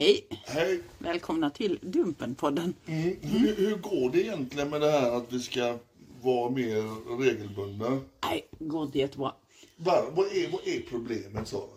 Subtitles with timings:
[0.00, 0.26] Hej!
[0.30, 0.82] Hej.
[0.98, 2.74] Välkomna till Dumpenpodden.
[2.86, 3.16] Mm.
[3.20, 5.78] Hur, hur går det egentligen med det här att vi ska
[6.22, 8.00] vara mer regelbundna?
[8.22, 9.34] Nej, går inte jättebra.
[9.76, 11.70] Var, vad, är, vad är problemet Sara?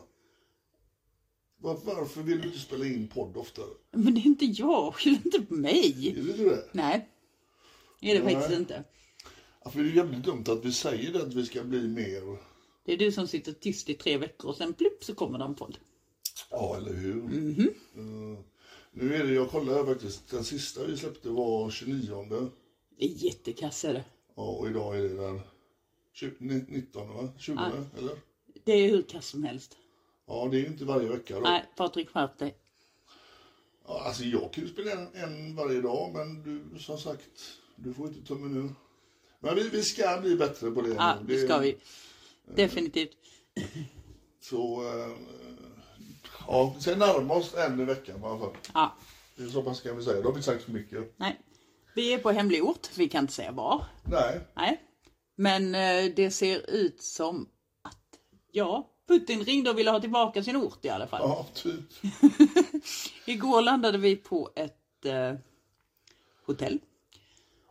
[1.57, 3.65] Var, varför vill du inte spela in podd oftare?
[3.91, 6.09] Men det är inte jag, skyll inte på mig.
[6.09, 6.63] Är det inte det?
[6.71, 7.09] Nej,
[7.99, 8.33] det är det Nej.
[8.33, 8.83] faktiskt inte.
[9.63, 12.37] Ja, för det är jävligt dumt att vi säger det att vi ska bli mer...
[12.85, 15.45] Det är du som sitter tyst i tre veckor och sen plupp så kommer det
[15.45, 15.77] en podd.
[16.49, 17.13] Ja, eller hur?
[17.13, 17.59] Mhm.
[17.59, 17.65] Eh,
[18.93, 22.51] nu är det, jag kollade faktiskt, den sista vi släppte var 29.
[22.97, 24.05] Det är jättekass är det.
[24.35, 25.41] Ja, och idag är det den
[26.13, 27.29] 20, 19 va?
[27.37, 27.71] 20 Ja.
[27.97, 28.17] eller?
[28.63, 29.77] Det är hur kass som helst.
[30.27, 31.41] Ja, det är ju inte varje vecka då.
[31.41, 32.55] Nej, Patrik skärp dig.
[33.87, 37.93] Ja, alltså jag kan ju spela en, en varje dag, men du som sagt, du
[37.93, 38.73] får inte tummen ur.
[39.39, 40.93] Men vi, vi ska bli bättre på det.
[40.93, 41.35] Ja, nu.
[41.35, 41.77] det ska vi.
[42.55, 43.17] Definitivt.
[44.41, 45.11] Så, eh,
[46.47, 48.57] ja, sen närmar oss en i veckan i alla fall.
[48.73, 48.95] Ja,
[49.35, 50.21] Det är så pass kan vi säga.
[50.21, 51.13] Då har vi sagt för mycket.
[51.17, 51.39] nej.
[51.95, 53.85] Vi är på hemlig ort, vi kan inte säga var.
[54.03, 54.81] Nej, Nej.
[55.35, 57.49] Men eh, det ser ut som
[57.81, 57.97] att,
[58.51, 61.21] ja, Putin ringde och ville ha tillbaka sin ort i alla fall.
[61.23, 61.79] ja, typ.
[63.25, 65.33] Igår landade vi på ett eh,
[66.45, 66.79] hotell.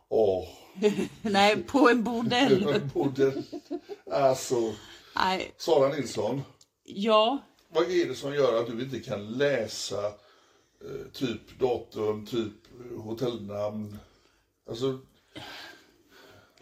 [0.09, 0.47] Åh,
[1.21, 2.81] Nej, på en bordell.
[2.93, 3.43] både,
[4.11, 4.73] alltså,
[5.15, 6.41] Nej, Sara Nilsson.
[6.83, 7.37] ja,
[7.73, 12.53] Vad är det som gör att du inte kan läsa eh, typ datum, typ
[12.97, 13.97] hotellnamn?
[14.69, 14.99] Alltså,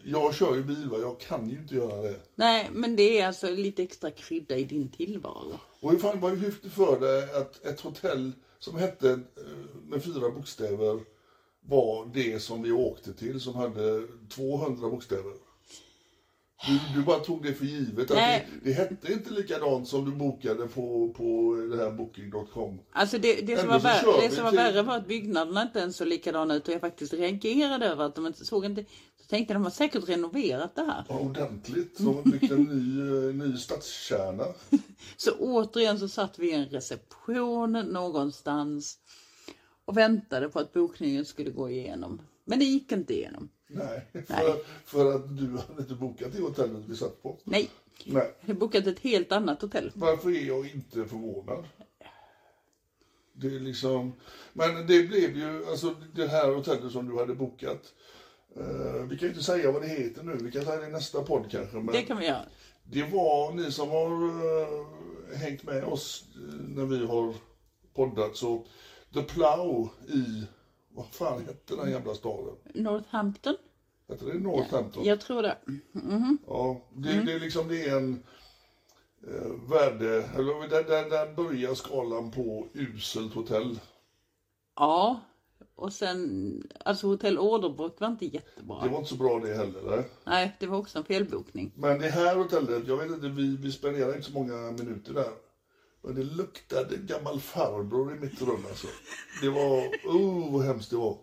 [0.03, 2.19] jag kör ju bil va, jag kan ju inte göra det.
[2.35, 5.59] nej, men det är alltså lite extra krydda i din tillvaro.
[5.79, 9.19] Och hur gick det för dig att ett hotell som hette eh,
[9.87, 10.99] med fyra bokstäver
[11.61, 15.33] var det som vi åkte till som hade 200 bokstäver?
[16.67, 18.11] Du, du bara tog det för givet.
[18.11, 22.79] Att det, det hette inte likadant som du bokade på, på det här booking.com.
[22.91, 25.97] Alltså det, det som, var, värre, det som var värre var att byggnaderna inte ens
[25.97, 28.85] såg likadana ut och jag faktiskt reagerade över att de inte såg inte...
[29.21, 31.05] Så tänkte de har säkert renoverat det här.
[31.09, 31.97] Ja, ordentligt.
[31.97, 34.43] De har byggt en ny, eh, ny stadskärna.
[35.17, 38.97] Så återigen så satt vi i en reception någonstans
[39.85, 42.21] och väntade på att bokningen skulle gå igenom.
[42.45, 43.49] Men det gick inte igenom.
[43.73, 44.23] Nej, Nej.
[44.25, 44.55] För,
[44.85, 47.37] för att du hade inte bokat det hotellet vi satt på.
[47.43, 47.69] Nej,
[48.05, 48.33] Nej.
[48.41, 49.91] jag har bokat ett helt annat hotell.
[49.95, 51.65] Varför är jag inte förvånad?
[53.33, 54.13] Det är liksom...
[54.53, 57.93] Men det blev ju, alltså det här hotellet som du hade bokat.
[58.55, 60.91] eh, vi kan ju inte säga vad det heter nu, vi kan säga det i
[60.91, 61.75] nästa podd kanske.
[61.75, 62.45] Men Det kan vi göra.
[62.83, 66.25] det var, ni som har eh, hängt med oss
[66.67, 67.33] när vi har
[67.93, 68.65] poddat, så
[69.13, 70.43] The Plow i,
[70.93, 72.55] vad fan hette den jävla staden?
[72.73, 73.55] Northampton?
[74.09, 75.03] Hette det Northampton?
[75.05, 75.57] Jag tror det.
[76.47, 78.23] Ja, det, det är liksom det är en
[79.27, 83.79] eh, värde, eller där, där, där börjar skalan på uselt hotell.
[84.75, 85.19] Ja.
[85.75, 88.83] Och sen, alltså hotell Orderbrook var inte jättebra.
[88.83, 89.81] Det var inte så bra det heller.
[89.89, 90.09] Nej.
[90.25, 91.71] Nej, det var också en felbokning.
[91.75, 95.31] Men det här hotellet, jag vet inte, vi, vi spenderade inte så många minuter där.
[96.03, 98.87] Men det luktade gammal farbror i mitt rum alltså.
[99.41, 101.17] Det var, oh vad hemskt det var.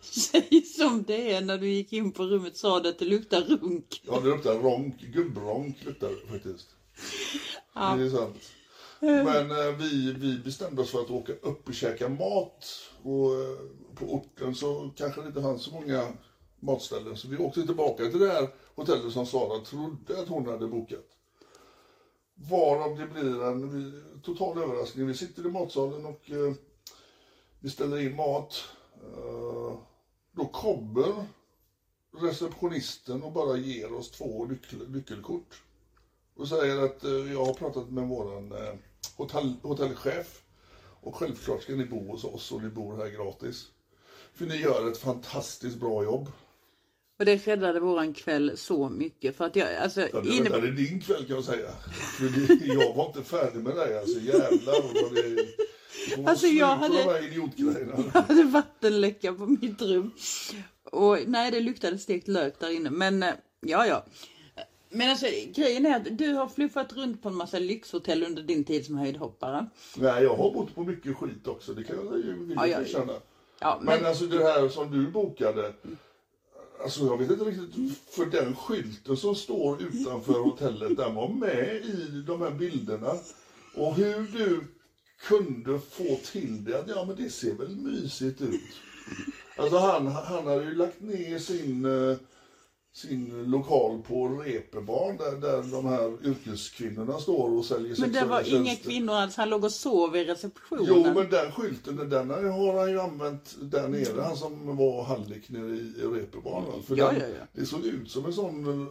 [0.00, 3.40] Säg som det är när du gick in på rummet sa du att det luktar
[3.40, 4.02] runk.
[4.06, 5.00] Ja, det luktar ronk.
[5.00, 6.68] Gubbronk luktar det faktiskt.
[7.74, 7.96] Ja.
[7.96, 8.50] Det är sant.
[9.00, 12.64] Men eh, vi, vi bestämde oss för att åka upp och käka mat.
[13.02, 13.58] Och eh,
[13.94, 16.12] på orten så kanske det inte fanns så många
[16.60, 17.16] matställen.
[17.16, 21.13] Så vi åkte tillbaka till det här hotellet som Sara trodde att hon hade bokat.
[22.34, 25.06] Varav det blir en total överraskning.
[25.06, 26.54] Vi sitter i matsalen och eh,
[27.60, 28.64] vi ställer in mat.
[29.02, 29.78] Eh,
[30.32, 31.26] då kommer
[32.16, 35.62] receptionisten och bara ger oss två nyckel, nyckelkort.
[36.36, 38.74] Och säger att eh, jag har pratat med våran eh,
[39.16, 40.42] hotell, hotellchef
[41.00, 43.66] och självklart ska ni bo hos oss och ni bor här gratis.
[44.34, 46.28] För ni gör ett fantastiskt bra jobb.
[47.18, 49.36] Och det räddade våran kväll så mycket.
[49.36, 50.48] För att jag, alltså, Ja, det inne...
[50.48, 51.70] räddade din kväll kan jag säga.
[51.92, 54.20] För det, jag var inte färdig med dig alltså.
[54.20, 55.46] Jävlar vad det...
[56.30, 56.96] Alltså, jag hade-.
[58.14, 60.10] Jag hade vattenläcka på mitt rum.
[60.92, 62.90] Och nej, det luktade stekt lök där inne.
[62.90, 64.04] Men eh, ja, ja.
[64.90, 68.64] Men alltså grejen är att du har fluffat runt på en massa lyxhotell under din
[68.64, 69.66] tid som höjdhoppare.
[69.96, 71.74] Nej, jag har bott på mycket skit också.
[71.74, 72.66] Det kan jag ju villigt ja.
[72.66, 73.12] erkänna.
[73.60, 75.72] Ja, men, Men alltså det här som du bokade.
[76.84, 81.84] Alltså jag vet inte riktigt, för den skylten som står utanför hotellet, den var med
[81.84, 83.12] i de här bilderna.
[83.74, 84.60] Och hur du
[85.20, 88.60] kunde få till det, att ja men det ser väl mysigt ut.
[89.56, 92.16] Alltså han, han hade ju lagt ner sin, eh,
[92.94, 98.54] sin lokal på Reeperbahn där, där de här yrkeskvinnorna står och säljer men det var
[98.54, 98.90] inga tjänster.
[98.90, 99.36] kvinnor alls.
[99.36, 100.84] Han låg och sov i receptionen.
[100.88, 105.48] Jo, men den skylten, den har han ju använt där nere, han som var hallick
[105.48, 106.82] nere i Reeperbahn.
[106.82, 107.46] För Ja, den, ja, ja.
[107.52, 108.88] Det såg ut som en sån,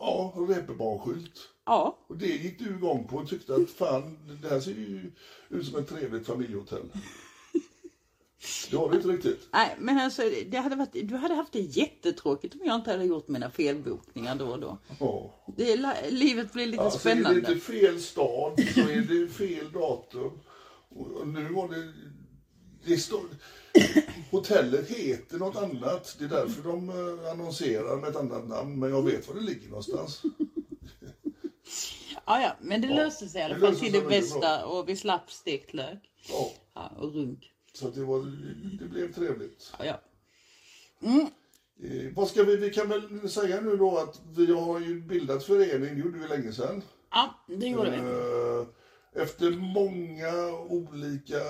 [0.00, 1.48] ja, Reeperbahn-skylt.
[1.66, 5.12] Ja, Och det gick du igång på och tyckte att fan, det här ser ju
[5.48, 6.86] ut som ett trevligt familjehotell.
[8.70, 9.48] Det var det inte riktigt.
[9.52, 13.04] nej, men alltså det hade varit, du hade haft det jättetråkigt om jag inte hade
[13.04, 14.78] gjort mina felbokningar då och då.
[15.00, 15.34] Ja.
[15.56, 17.40] Det, är livet blir lite Alltså, är spännande.
[17.40, 20.40] det inte fel stad så är det fel datum.
[20.88, 21.92] Och nu var det...
[22.84, 23.22] det står,
[24.30, 26.16] hotellet heter något annat.
[26.18, 28.78] Det är därför de eh, annonserar med ett annat namn.
[28.78, 30.22] Men jag vet var det ligger någonstans.
[32.26, 34.96] Ja, ja, men det löste sig i alla det fall till det bästa och vi
[34.96, 36.10] slapp stekt lök.
[36.28, 37.53] Ja, Ja, och runk.
[37.74, 38.18] Så det, var,
[38.78, 39.72] det blev trevligt.
[39.78, 40.00] Ja, ja.
[41.82, 45.44] Eh, vad ska vi, vi kan väl säga nu då att vi har ju bildat
[45.44, 46.82] förening, det gjorde vi länge sedan.
[47.10, 47.96] ja det gjorde vi.
[47.96, 48.66] Eh,
[49.22, 51.40] Efter många olika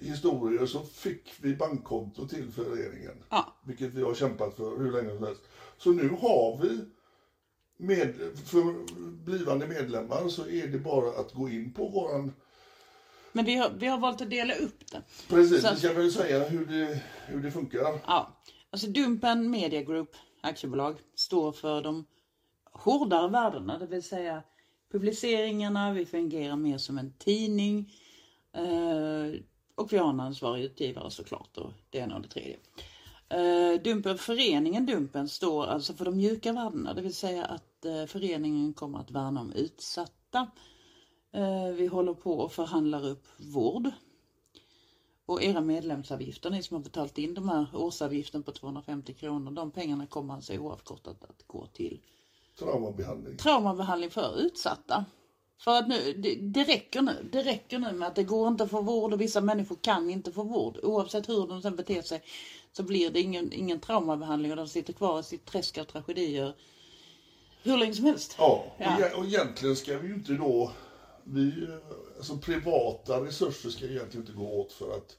[0.00, 3.24] historier så fick vi bankkonto till föreningen.
[3.30, 3.52] Ja.
[3.66, 5.42] Vilket vi har kämpat för hur länge som helst.
[5.78, 6.80] Så nu har vi,
[7.76, 8.14] med,
[8.44, 8.74] för
[9.24, 12.32] blivande medlemmar så är det bara att gå in på våran...
[13.36, 15.02] Men vi har, vi har valt att dela upp det.
[15.28, 18.00] Precis, Så- vi ska väl säga hur det, hur det funkar.
[18.06, 22.06] Ja, alltså Dumpen Media Group aktiebolag står för de
[22.72, 24.42] hårdare värdena, det vill säga
[24.92, 27.92] publiceringarna, vi fungerar mer som en tidning
[28.52, 29.40] eh,
[29.74, 32.56] och vi har en ansvarig utgivare såklart och det ena och det tredje.
[33.28, 38.06] Eh, Dumpen, föreningen Dumpen står alltså för de mjuka värdena, det vill säga att eh,
[38.06, 40.50] föreningen kommer att värna om utsatta.
[41.36, 43.90] Eh, vi håller på och förhandlar upp vård
[45.26, 49.70] och era medlemsavgifter, ni som har betalt in de här årsavgiften på 250 kronor, de
[49.70, 52.00] pengarna kommer alltså oavkortat att gå till
[52.58, 53.36] Traumabehandling.
[53.36, 55.04] traumabehandling för utsatta.
[55.58, 57.28] För att nu, det, det räcker nu.
[57.32, 60.10] Det räcker nu med att det går inte att få vård och vissa människor kan
[60.10, 60.78] inte få vård.
[60.82, 62.22] Oavsett hur de sen beter sig
[62.72, 66.54] så blir det ingen, ingen traumabehandling och de sitter kvar i sitt träsk av tragedier
[67.62, 68.34] hur länge som helst.
[68.38, 68.94] Ja, Ja.
[68.96, 70.72] Och, e- och egentligen ska vi ju inte då...
[71.26, 71.68] Vi,
[72.16, 75.16] alltså privata resurser ska egentligen inte gå åt för att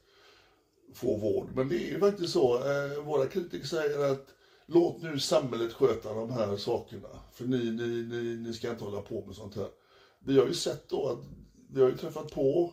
[0.94, 1.48] få vård.
[1.54, 2.54] Men det är ju faktiskt så.
[2.56, 4.26] Eh, våra kritiker säger att
[4.66, 7.08] låt nu samhället sköta de här sakerna.
[7.32, 9.68] För ni, ni, ni, ni ska inte hålla på med sånt här.
[10.24, 11.24] Vi har ju sett då att
[11.70, 12.72] vi har ju träffat på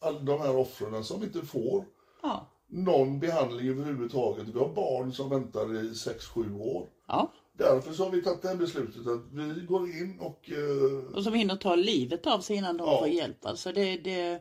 [0.00, 1.84] alla de här offren som inte får
[2.22, 2.46] Ja.
[2.68, 4.48] någon behandling överhuvudtaget.
[4.48, 6.88] Vi har barn som väntar i 6-7 år.
[7.08, 7.32] ja.
[7.58, 11.24] Därför så har vi tagit det här beslutet att vi går in och eh, Och
[11.24, 12.98] som hinner ta livet av sig innan de Ja.
[12.98, 13.46] får hjälp.
[13.46, 14.40] Alltså det, det, det är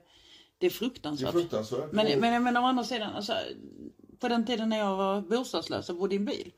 [0.57, 1.31] det är fruktansvärt.
[1.31, 1.91] fruktansvärt.
[1.91, 3.33] Men, men menar å andra sidan, alltså,
[4.19, 6.51] på den tiden när jag var bostadslös och bodde i en bil.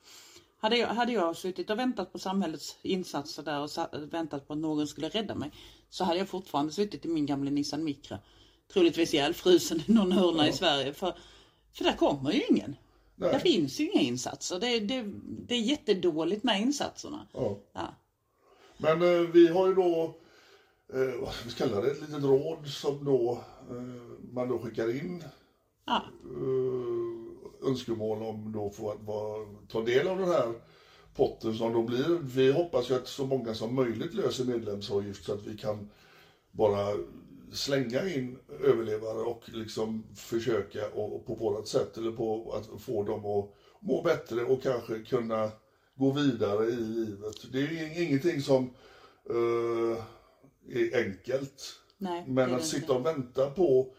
[0.59, 4.53] Hade jag, hade jag suttit och väntat på samhällets insatser där och sa, väntat på
[4.53, 5.51] att någon skulle rädda mig.
[5.89, 8.19] Så hade jag fortfarande suttit i min gamla Nissan Micra.
[8.73, 10.93] Troligtvis ihjälfrusen i någon hörna i Sverige.
[10.93, 11.17] För,
[11.73, 12.75] för där kommer ju ingen.
[13.19, 13.31] Nej.
[13.31, 14.59] Där finns ju inga insatser.
[14.59, 15.03] Det, det,
[15.47, 17.27] det är jättedåligt med insatserna.
[17.33, 17.57] Ja.
[17.73, 17.93] Ja.
[18.77, 20.15] Men eh, vi har ju då,
[20.93, 24.95] eh, vad ska vi kalla det, ett litet råd som då eh, man då skickar
[25.05, 25.23] in
[25.85, 26.03] Ja.
[26.23, 30.53] eh, önskemål om då få att vara, ta del av den här
[31.15, 32.19] potten som då blir.
[32.21, 35.89] Vi hoppas ju att så många som möjligt löser medlemsavgift så att vi kan
[36.51, 36.95] bara
[37.51, 43.25] slänga in överlevare och liksom försöka och, på vårt sätt eller på att få dem
[43.25, 45.51] att må bättre och kanske kunna
[45.95, 47.51] gå vidare i livet.
[47.51, 48.73] Det är ingenting som
[49.29, 49.97] uh,
[50.69, 51.79] är enkelt.
[51.97, 53.93] Nej, Men att sitta och vänta på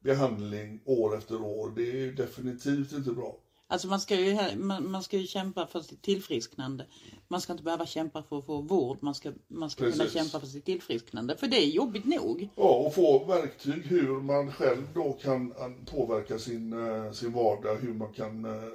[0.00, 3.39] behandling år efter år, det är definitivt inte bra.
[3.70, 6.86] Alltså man ska, ju, man, man ska ju kämpa för sitt tillfrisknande.
[7.28, 8.98] Man ska inte behöva kämpa för att få vård.
[9.00, 11.36] Man ska, man ska kunna kämpa för sitt tillfrisknande.
[11.36, 12.48] För det är jobbigt nog.
[12.56, 15.54] Ja, och få verktyg hur man själv då kan
[15.90, 18.68] påverka sin, eh, sin vardag, hur man kan eh,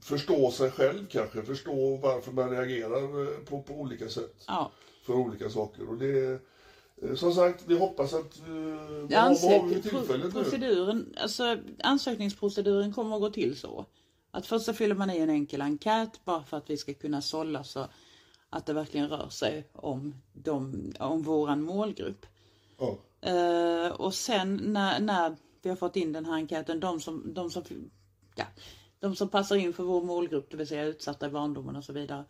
[0.00, 4.70] förstå sig själv kanske, förstå varför man reagerar eh, på, på olika sätt Ja.
[5.06, 5.88] för olika saker.
[5.88, 6.40] Och det,
[7.16, 8.38] som sagt, vi hoppas att...
[8.38, 10.42] eh, Vad, har- vad har vi ansök- för tillfället nu?
[10.42, 13.86] proceduren, alltså, ansökningsproceduren kommer att gå till så.
[14.30, 17.22] Att först så fyller man i en enkel enkät bara för att vi ska kunna
[17.22, 17.86] sålla så
[18.50, 22.26] att det verkligen rör sig om, de, om våran målgrupp.
[22.78, 27.34] Ja, Eh, och sen när, när vi har fått in den här enkäten, de som,
[27.34, 27.62] de som,
[28.34, 28.44] ja,
[29.00, 31.92] de som passar in för vår målgrupp, det vill säga utsatta i barndomen och så
[31.92, 32.24] vidare, eh,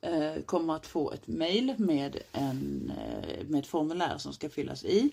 [0.00, 4.84] Eh, kommer att få ett mejl med, en, eh, med ett formulär som ska fyllas
[4.84, 5.10] i.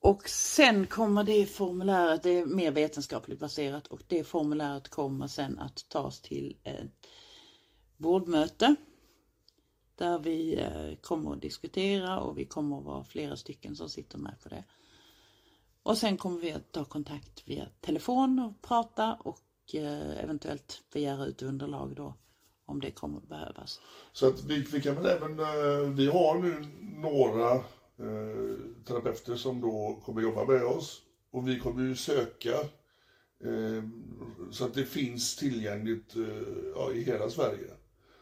[0.00, 5.58] Och sen kommer det formuläret, det är mer vetenskapligt baserat, och det formuläret kommer sen
[5.58, 7.06] att tas till ett
[7.96, 8.76] vårdmöte
[9.96, 14.18] där vi eh, kommer att diskutera och vi kommer att vara flera stycken som sitter
[14.18, 14.64] med på det.
[15.82, 19.40] Och sen kommer vi att ta kontakt via telefon och prata och
[19.74, 22.14] eventuellt begära ut underlag då
[22.66, 23.80] om det kommer att behövas.
[24.12, 25.38] så att vi, vi kan väl även...
[25.40, 26.66] eh, Vi har nu
[27.00, 28.56] några eh,
[28.86, 32.50] terapeuter som då kommer jobba med oss och vi kommer ju söka
[33.44, 33.82] eh,
[34.50, 36.22] så att det finns tillgängligt eh,
[36.74, 37.70] ja, i hela Sverige.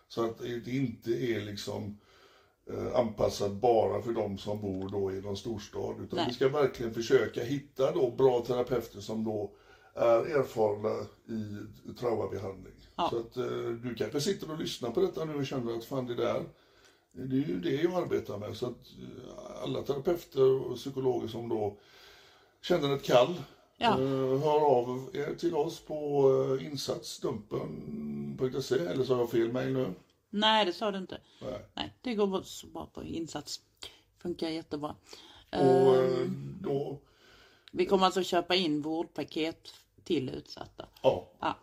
[0.09, 1.99] Så att det inte är liksom
[2.71, 6.01] eh, anpassat bara för de som bor då i någon storstad.
[6.01, 6.27] Utan Nej.
[6.29, 9.53] vi ska verkligen försöka hitta då bra terapeuter som då
[9.95, 11.57] är erfarna i
[12.01, 12.73] traumabehandling.
[12.97, 13.09] Ja.
[13.11, 13.45] Så att eh,
[13.83, 16.43] du kanske sitter och lyssnar på detta nu och känner att fan det där,
[17.13, 18.57] det är ju det jag arbetar med.
[18.57, 21.77] Så att eh, alla terapeuter och psykologer som då
[22.63, 23.35] känner ett kall
[23.77, 23.91] Ja.
[24.01, 29.95] eh, hör av er till oss på insatsdumpen.se eller så har jag fel mejl nu.
[30.31, 31.21] Nej, det sa du inte.
[31.43, 31.61] Nej.
[31.75, 33.61] Nej, det går så bra på insats.
[34.19, 34.95] Funkar jättebra.
[35.51, 36.27] Och Eh, eh,
[36.61, 36.99] då,
[37.73, 40.87] vi kommer alltså köpa in vårdpaket till utsatta.
[41.03, 41.29] ja.
[41.41, 41.57] Ja.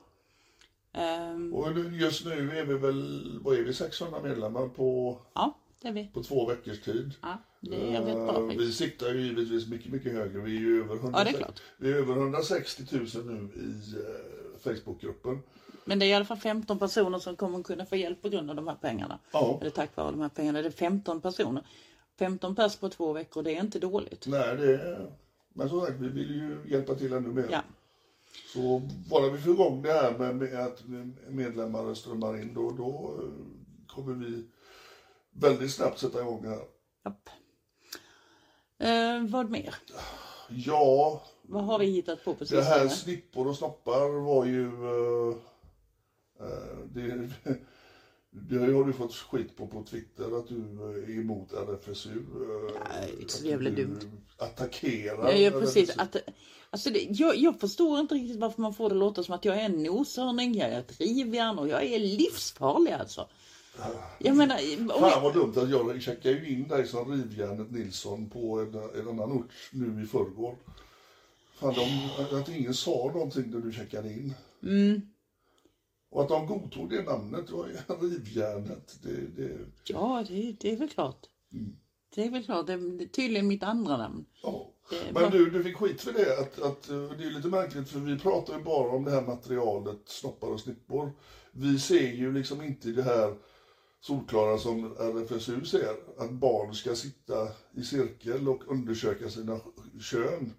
[0.94, 5.88] Ehm, Och just nu är vi väl, vad är vi, 600 medlemmar på, ja, det
[5.88, 6.08] är vi.
[6.14, 7.14] på två veckors tid.
[7.22, 10.40] Ja, det är rätt bra Eh, Vi siktar ju givetvis mycket, mycket högre.
[10.42, 11.62] Vi är ju över, 100, Ja, det är klart.
[11.78, 15.40] Vi är över 160 000 nu i eh, Facebookgruppen.
[15.86, 18.50] Men det är i alla fall 15 personer som kommer kunna få hjälp på grund
[18.50, 19.20] av de här pengarna.
[19.34, 19.58] Ja.
[19.62, 20.62] Eller tack vare de här pengarna.
[20.62, 21.64] Det är 15 personer.
[22.20, 24.28] 15 pers på två veckor, det är inte dåligt.
[24.28, 25.12] Nej, det är,
[25.54, 27.48] men som sagt, vi vill ju hjälpa till ännu mer.
[27.52, 27.62] Ja.
[28.48, 30.84] Så bara vi får igång det här med, att
[31.28, 33.30] medlemmar strömmar in, då, då eh,
[33.88, 34.46] kommer vi
[35.32, 36.62] väldigt snabbt sätta igång här.
[37.06, 37.30] Japp.
[38.80, 39.76] Eh, vad mer?
[40.50, 44.66] Ja, Vad har vi hittat på på det här snippor och snoppar var ju...
[44.66, 45.36] eh,
[46.40, 47.30] eh, det,
[48.32, 52.10] det har du fått skit på på Twitter, att du är emot RFSU.
[52.10, 54.00] eh, Nej, det är så att jävla du dumt.
[54.38, 55.98] Attackerar Ja, ja precis.
[55.98, 56.16] Att,
[56.70, 59.58] alltså det, jag, jag förstår inte riktigt varför man får det låta som att jag
[59.58, 63.28] är en noshörning, jag är ett rivjärn och jag är livsfarlig alltså.
[64.20, 64.58] Jag menar,
[65.00, 69.00] Fan jag, vad dumt att jag checkade ju in dig som Rivjärnet Nilsson på en,
[69.00, 70.56] en annan ort nu i förrgår.
[71.60, 74.34] Fan, de, att ingen sa någonting när du checkade in.
[74.64, 75.02] Mm.
[76.12, 77.74] Och att de godtog det namnet, var ju
[78.10, 78.98] Rivjärnet.
[79.04, 81.26] Det, det, ja, det, det är väl klart.
[82.16, 84.26] Det är väl klart, det är tydligen mitt andra namn.
[84.44, 84.66] ja.
[84.90, 86.40] Det- Men du, du fick skit för det.
[86.40, 89.22] Att, att, eh, det är lite märkligt för vi pratar ju bara om det här
[89.22, 91.12] materialet, snoppar och snippor.
[91.52, 93.36] Vi ser ju liksom inte det här
[94.02, 95.96] solklara som RFSU ser.
[96.18, 99.60] Att barn ska sitta i cirkel och undersöka sina
[100.02, 100.54] kön.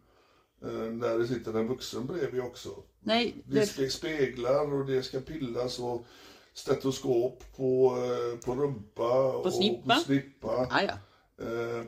[0.62, 2.82] Eh, När det sitter en vuxen bredvid också.
[3.00, 6.04] Nej, Det det, ska speglar och det ska pillas och
[6.54, 9.94] stetoskop på, eh, på rumpa och snippa.
[9.94, 10.68] på snippa.
[10.70, 10.92] ah, ja.
[11.44, 11.84] Eh,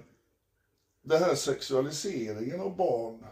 [1.02, 3.24] Den här sexualiseringen av barn.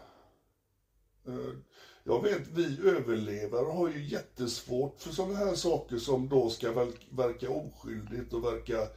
[2.03, 7.07] Jag vet, vi överlevare har ju jättesvårt för sådana här saker som då ska verk-
[7.11, 8.87] verka oskyldigt och verka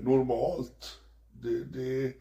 [0.00, 0.98] normalt.
[1.42, 2.12] Det, det,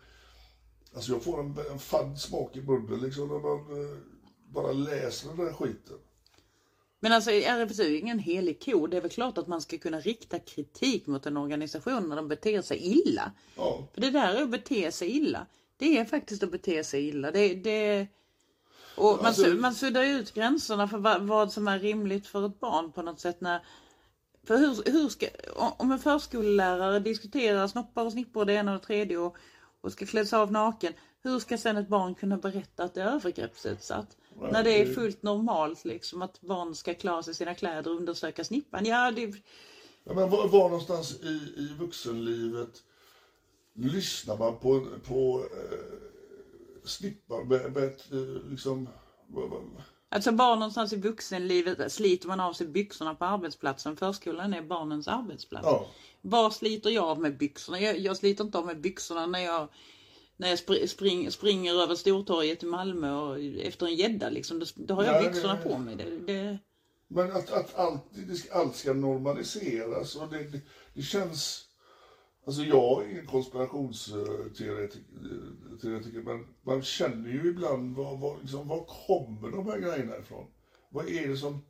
[0.96, 3.98] alltså jag får en, en fadd smak i munnen liksom när man eh,
[4.46, 5.98] bara läser den där skiten.
[7.04, 8.88] Men alltså RFSU är ingen helig ko.
[8.88, 12.28] Det är väl klart att man ska kunna rikta kritik mot en organisation när de
[12.28, 13.32] beter sig illa.
[13.58, 13.88] Ja.
[13.94, 15.46] För det där är att bete sig illa.
[15.78, 17.32] Det är faktiskt att bete sig illa.
[17.32, 18.08] Det, det...
[18.96, 22.60] Och man, Alltså- man suddar ut gränserna för vad, vad som är rimligt för ett
[22.60, 23.42] barn på något sätt.
[23.42, 23.66] När,
[24.44, 28.86] för hur, hur ska, om en förskollärare diskuterar snoppar och snippor det ena och det
[28.86, 29.38] tredje och,
[29.82, 30.94] och ska klä sig av naken.
[31.24, 34.18] Hur ska sen ett barn kunna berätta att det är övergreppsutsatt?
[34.42, 37.92] Nej, när det är det- fullt normalt liksom att barn ska klara sig sina kläder
[37.92, 38.86] och undersöka snippan.
[38.86, 39.34] Ja, det,
[40.04, 42.84] Ja, men var, var någonstans i, i vuxenlivet
[43.74, 45.78] lyssnar man på, på eh,
[46.84, 48.90] snippar med, med eh, liksom,
[49.28, 49.84] vad- vad-
[50.14, 53.98] Alltså barn någonstans i vuxenlivet sliter man av sig byxorna på arbetsplatsen.
[53.98, 55.66] Förskolan är barnens arbetsplats.
[55.66, 55.88] ja.
[56.22, 57.80] Var sliter jag av mig byxorna?
[57.80, 59.68] Jag, jag sliter inte av mig byxorna när jag,
[60.38, 64.30] när jag spr, spring, springer över Stortorget i Malmö och efter en gädda.
[64.30, 64.60] Liksom.
[64.60, 65.96] Då, då har jag Nej, byxorna det- på mig.
[65.96, 66.58] Det, det,
[67.08, 68.04] Men att, att allt,
[68.52, 70.60] allt ska normaliseras och det, det,
[70.94, 71.66] det känns...
[72.46, 79.52] Alltså jag är ingen konspirationsteoretiker men man känner ju ibland var, var, liksom, var kommer
[79.52, 80.46] de här grejerna ifrån?
[80.90, 81.62] Vad är det som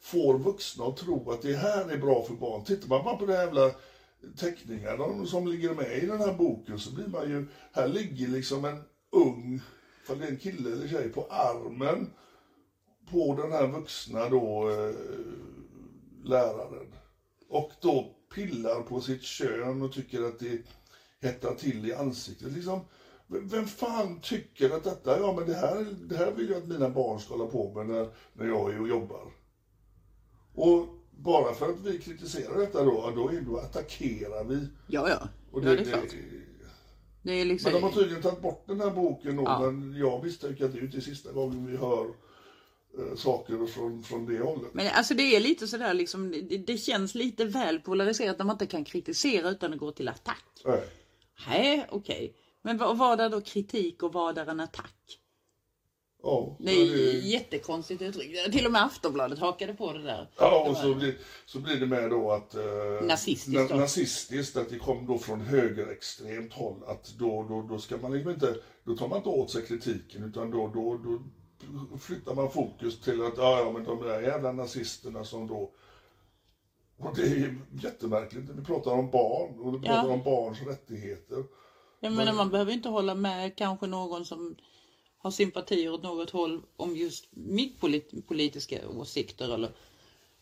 [0.00, 2.64] får vuxna att tro att det här är bra för barn?
[2.64, 3.70] Tittar man bara på de jävla
[4.36, 7.46] teckningarna som ligger med i den här boken så blir man ju...
[7.72, 9.60] Här ligger liksom en ung,
[10.04, 12.10] för det är en kille eller tjej, på armen
[13.10, 14.94] på den här vuxna då eh,
[16.24, 16.92] läraren.
[17.48, 20.62] Och då pillar på sitt kön och tycker att det
[21.20, 22.52] hettar till i ansiktet.
[22.52, 22.80] Liksom,
[23.26, 26.90] vem fan tycker att detta, ja men det här, det här vill jag att mina
[26.90, 29.32] barn ska hålla på med när, när jag är och jobbar.
[30.54, 34.66] Och bara för att vi kritiserar detta då, då, är, då attackerar vi.
[34.86, 35.28] ja, ja.
[35.52, 36.14] Och ja, det är klart.
[37.22, 37.72] Det är liksom...
[37.72, 39.60] men de har tydligen tagit bort den här boken då, Ja.
[39.70, 42.06] men jag misstänker att det är inte sista gången vi hör
[43.16, 44.74] saker från, från det hållet.
[44.74, 48.54] Men alltså det är lite sådär liksom, det, det känns lite väl polariserat när man
[48.54, 50.44] inte kan kritisera utan att gå till attack.
[50.64, 50.82] Nej.
[51.48, 52.34] Nej, okej.
[52.62, 54.94] Men vad, vad är då kritik och vad är en attack?
[56.22, 58.52] Ja, Det är det- jättekonstigt uttryck.
[58.52, 60.30] Till och med Aftonbladet hakade på det där.
[60.38, 62.54] Ja, och så blir, så blir det med då att...
[62.54, 62.62] Eh,
[63.02, 63.74] Nazistiskt då.
[63.76, 66.82] nazistiskt, att det kom då från högerextremt håll.
[66.86, 68.54] Att då, då, då ska man liksom inte...
[68.84, 71.22] Då tar man inte åt sig kritiken utan då, då, då
[72.00, 75.70] flyttar man fokus till att ja, ja, men de där jävla nazisterna som då...
[76.98, 79.92] Och det är jättemärkligt vi pratar om barn och vi Ja.
[79.92, 81.44] pratar om barns rättigheter.
[82.00, 84.56] Jag menar man behöver inte hålla med kanske någon som
[85.18, 89.70] har sympatier åt något håll om just mitt polit- politiska åsikter eller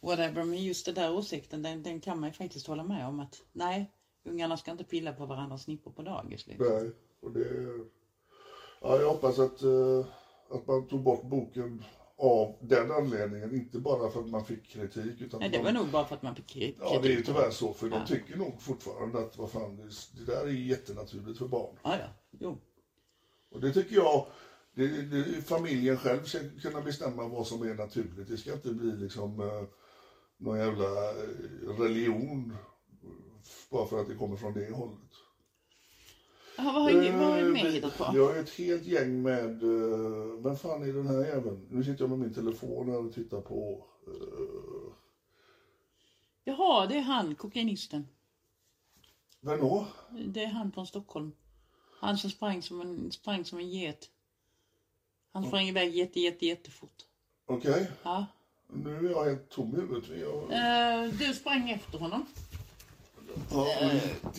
[0.00, 0.44] whatever.
[0.44, 3.42] Men just den där åsikten den, den kan man ju faktiskt hålla med om att
[3.52, 3.90] nej,
[4.24, 6.46] ungarna ska inte pilla på varandras snippor på dagis.
[6.46, 6.66] Liksom.
[6.66, 6.90] Nej,
[7.22, 7.46] och det...
[8.80, 10.06] Ja, jag hoppas att, eh,
[10.50, 11.84] att man tog bort boken
[12.18, 13.54] av den anledningen.
[13.54, 15.20] Inte bara för att man fick kritik.
[15.20, 16.76] Utan Nej, det var nog bara för att man fick kritik.
[16.80, 17.72] Ja, det är tyvärr så.
[17.72, 17.98] För Ja.
[17.98, 21.76] de tycker nog fortfarande att vad fan, det, det där är jättenaturligt för barn.
[21.82, 22.06] Ja, ja.
[22.40, 22.58] Jo.
[23.50, 24.26] Och det tycker jag,
[24.74, 28.28] det, det, familjen själv ska kunna bestämma vad som är naturligt.
[28.28, 29.62] Det ska inte bli liksom eh,
[30.36, 32.56] någon jävla eh, religion
[33.70, 35.10] bara för att det kommer från det hållet.
[36.56, 38.04] Jaha, vad har vad har du Eh, mer hittat på?
[38.14, 41.66] Jag har ett helt gäng med, uh, vem fan är den här jäveln?
[41.70, 43.84] Nu sitter jag med min telefon här och tittar på.
[44.08, 44.92] Uh,
[46.44, 48.08] Jaha, det är han, kokainisten.
[49.40, 49.86] vem då?
[50.26, 51.32] Det är han från Stockholm.
[52.00, 54.10] Han som sprang som en, sprang som en get.
[55.32, 57.02] Han sprang iväg jätte, jätte, jättefort.
[57.46, 58.26] Okej, Ja.
[58.72, 60.10] nu är jag helt tom i huvudet.
[60.20, 62.26] Jag, Eh, du sprang efter honom.
[63.50, 63.90] Ja,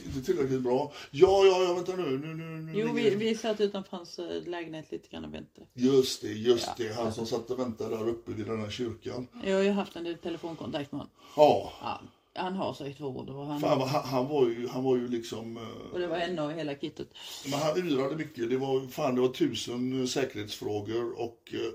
[0.05, 0.91] inte tillräckligt bra.
[1.11, 2.17] Ja, ja, ja, vänta nu.
[2.17, 5.67] nu, nu, nu Jo, vi, vi satt utanför hans eh, lägenhet lite grann och väntade.
[5.73, 6.93] Just det, just det.
[6.93, 9.27] Han som satt och väntade där uppe vid den här kyrkan.
[9.43, 11.13] Jag har ju haft en telefonkontakt med honom.
[11.35, 12.01] Ja, Ja,
[12.43, 15.57] han har sagt ord och han, fan, han, han, var ju, han var ju liksom...
[15.57, 17.09] eh, och det var en av hela kittet.
[17.51, 18.49] Men han yrade mycket.
[18.49, 21.71] Det var, fan, det var tusen eh, säkerhetsfrågor och eh,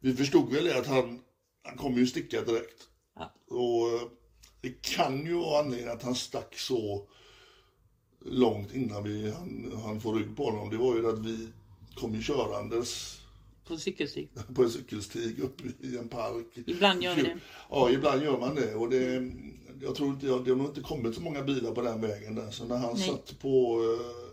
[0.00, 1.20] vi förstod väl att han,
[1.62, 2.82] han kommer ju sticka direkt.
[3.16, 3.32] Ja.
[3.56, 4.08] Och eh,
[4.62, 7.06] det kan ju vara anledningen att han stack så
[8.24, 10.70] långt innan vi, han, han får rygg på honom.
[10.70, 11.48] Det var ju att vi
[11.94, 13.20] kom ju körandes
[13.66, 14.28] På cykelstig.
[14.54, 16.46] på en cykelstig upp i en park.
[16.66, 17.38] Ibland gör vi det.
[17.70, 18.74] Ja, ibland gör man det.
[18.74, 19.32] Och det
[19.82, 22.50] jag tror inte, det har nog inte kommit så många bilar på den vägen där.
[22.50, 23.08] Så när han Nej.
[23.08, 24.31] satt på eh,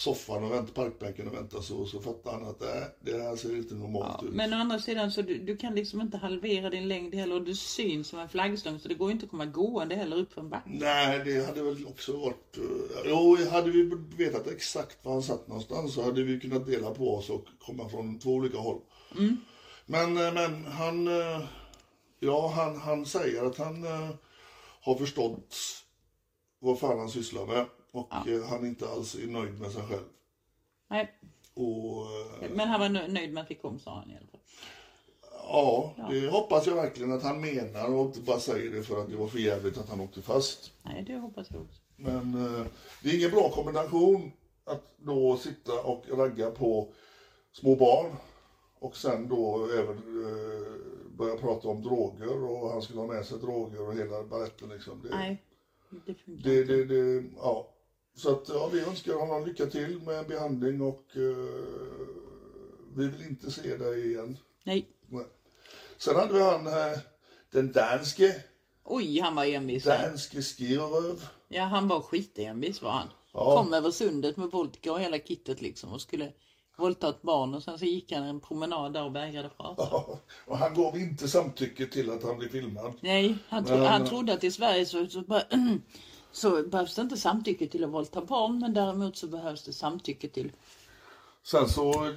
[0.00, 2.68] soffan och väntade parkbänken och väntade så, så fattade han att äh,
[3.00, 4.34] det här ser inte normalt Ja, ut.
[4.34, 7.42] men å andra sidan så du, du kan liksom inte halvera din längd heller och
[7.42, 10.32] du syns som en flaggstång så det går ju inte att komma gående heller upp
[10.32, 10.70] för en backe.
[10.70, 12.56] Nej, det hade väl också varit...
[12.58, 16.90] eh, Jo, hade vi vetat exakt var han satt någonstans så hade vi kunnat dela
[16.90, 18.80] på oss och komma från två olika håll.
[19.18, 19.36] Mm.
[19.86, 21.08] Men, eh, men han...
[21.08, 21.40] eh,
[22.22, 23.84] Ja, han, han säger att han
[24.80, 25.56] har förstått
[26.58, 27.66] vad fan han sysslar med.
[27.92, 30.04] Och eh, han inte alls är nöjd med sig själv.
[30.90, 31.12] Nej,
[31.54, 32.06] Och
[32.42, 34.40] eh, men han var nö- nöjd med att vi kom sa han i alla fall.
[35.48, 39.10] ja, det hoppas jag verkligen att han menar och inte bara säger det för att
[39.10, 40.72] det var för jävligt att han åkte fast.
[40.82, 41.80] Nej, det hoppas jag också.
[41.96, 42.66] Men eh,
[43.02, 44.32] det är ingen bra kombination
[44.64, 46.92] att då sitta och ragga på
[47.52, 48.16] små barn
[48.78, 50.72] och sen då även eh,
[51.16, 55.02] börja prata om droger och han skulle ha med sig droger och hela baletten liksom.
[55.02, 55.42] Det, Nej,
[56.06, 57.68] det funkar det, det, det, ja.
[58.16, 61.50] Så att ja, vi önskar honom lycka till med behandling och eh,
[62.96, 64.38] vi vill inte se dig igen.
[64.64, 64.88] Nej.
[65.08, 65.26] Nej.
[65.98, 66.98] Sen hade vi han, eh,
[67.52, 68.34] den danske,
[68.84, 69.84] Oj, han var envis.
[69.84, 71.24] danske Skiröv.
[71.48, 73.08] Ja, han var skitenvis var han.
[73.32, 73.56] Ja.
[73.56, 76.32] Kom över sundet med vodka och hela kittet liksom och skulle
[76.78, 79.88] våldta ett barn och sen så gick han en promenad där och vägrade prata.
[79.90, 82.92] Ja, och han gav inte samtycke till att han blev filmad.
[83.00, 85.42] Nej, han, tro, Men- han trodde att i Sverige så, så, bara,
[86.32, 90.28] så behövs det inte samtycke till att våldta barn men däremot så behövs det samtycke
[90.28, 90.52] till...
[91.42, 92.12] Sen så,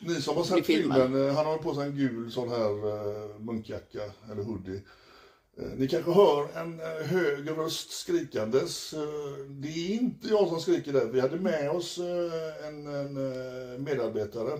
[0.00, 3.38] ni som har sett filmen, eh, han har på sig en gul sån här uh,
[3.40, 4.82] munkjacka eller hoodie.
[5.58, 8.92] Eh, ni kanske hör en hög röst skrikandes.
[8.92, 9.00] Eh,
[9.48, 11.06] det är inte jag som skriker där.
[11.06, 14.58] Vi hade med oss eh, en, en eh, medarbetare.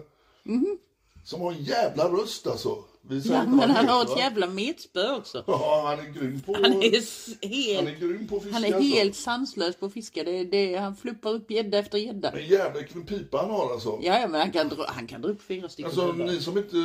[1.25, 2.85] Som har en jävla röst alltså.
[3.25, 4.19] Ja, men han har ett va?
[4.19, 5.45] jävla metspö också.
[5.47, 6.55] Ja, han är grym på...
[6.55, 8.55] Han är, s- han helt, är grym på fiska.
[8.55, 8.95] han är alltså.
[8.97, 10.25] helt sanslös på att fiska.
[10.25, 12.31] Det, det, han fluppar upp gädda efter gädda.
[12.31, 13.99] En jävla pipa han har alltså.
[14.03, 15.91] Ja, ja, men han kan, dra, han kan dra upp fyra stycken.
[15.91, 16.77] Alltså ni som inte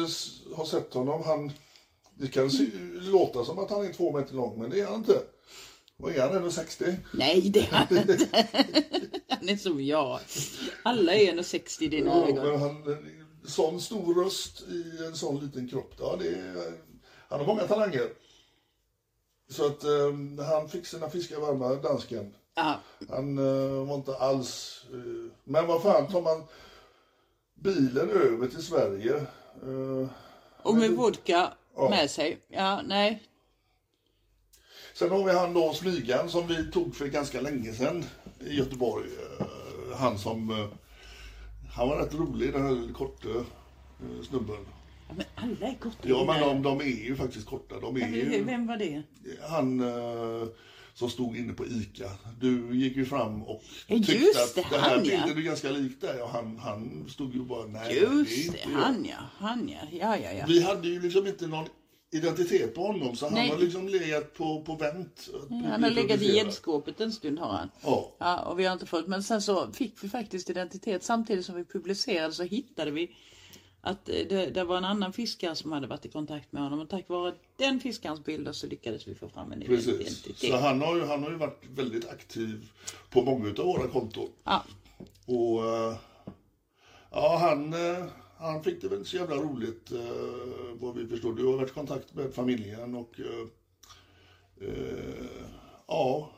[0.55, 1.51] har sett honom, han...
[2.19, 2.65] Det kan se,
[3.01, 5.19] låta som att han är två meter lång, men det är han inte.
[5.97, 6.95] Vad är han, 1,60?
[7.13, 8.27] Nej, det är han inte.
[9.29, 10.19] Han är som jag.
[10.83, 12.51] Alla är 1,60 i dina Ja, ögon.
[12.51, 12.83] men han,
[13.45, 16.73] sån stor röst i en sån liten kropp, ja, det är,
[17.29, 18.09] han har många talanger.
[19.49, 22.33] Så att eh, han fick sina fiskar varma, dansken.
[22.55, 22.79] Ja,
[23.09, 24.83] Han eh, var inte alls...
[24.93, 26.43] eh, men vad fan, tar man
[27.55, 29.15] bilen över till Sverige?
[29.61, 30.07] eh,
[30.63, 31.53] och med vodka
[31.89, 32.37] med sig.
[32.47, 33.23] Ja, nej.
[34.93, 38.05] Sen har vi han då Smygan som vi tog för ganska länge sedan
[38.39, 39.09] i Göteborg.
[39.39, 39.45] Eh,
[39.97, 40.69] Han som...
[41.75, 44.55] Han var rätt rolig den här korta eh, snubben.
[45.07, 45.97] Ja, men alla är korta.
[46.09, 47.79] Ja men de, de är ju faktiskt korta.
[47.79, 48.43] De är ju...
[48.43, 49.03] Vem var det?
[49.49, 50.47] Han eh,
[50.93, 52.09] som stod inne på ICA.
[52.39, 55.25] Du gick ju fram och Ja, tyckte just att det, den här han, ja.
[55.25, 56.21] bilden är ganska lik dig.
[56.21, 57.93] Och han, han stod ju bara nej.
[57.93, 59.17] det är Just inte det, jag." han ja.
[59.37, 59.79] Han ja.
[59.91, 60.45] Ja, ja, ja.
[60.47, 61.67] Vi hade ju liksom inte någon
[62.13, 63.49] identitet på honom så han Nej.
[63.49, 65.29] har liksom legat på, på vänt.
[65.41, 67.69] att bli Han har legat i gäddskåpet en stund har han.
[67.81, 68.11] Ja.
[68.17, 71.55] Ja, och vi har inte fått, men sen så fick vi faktiskt identitet samtidigt som
[71.55, 73.15] vi publicerade så hittade vi
[73.81, 76.79] att eh, det, det var en annan fiskare som hade varit i kontakt med honom
[76.79, 79.87] och tack vare den fiskarens bilder så lyckades vi få fram en Precis.
[79.87, 80.49] identitet.
[80.51, 82.69] Så han har, ju, han har ju varit väldigt aktiv
[83.09, 84.29] på många av våra konton.
[84.43, 84.63] Ja,
[85.25, 85.95] Och eh,
[87.11, 88.05] ja, han, eh,
[88.37, 89.99] han fick det väl så jävla roligt eh,
[90.79, 91.37] vad vi förstod.
[91.37, 93.47] Du har varit i kontakt med familjen och eh,
[94.67, 95.25] eh,
[95.87, 96.31] ja.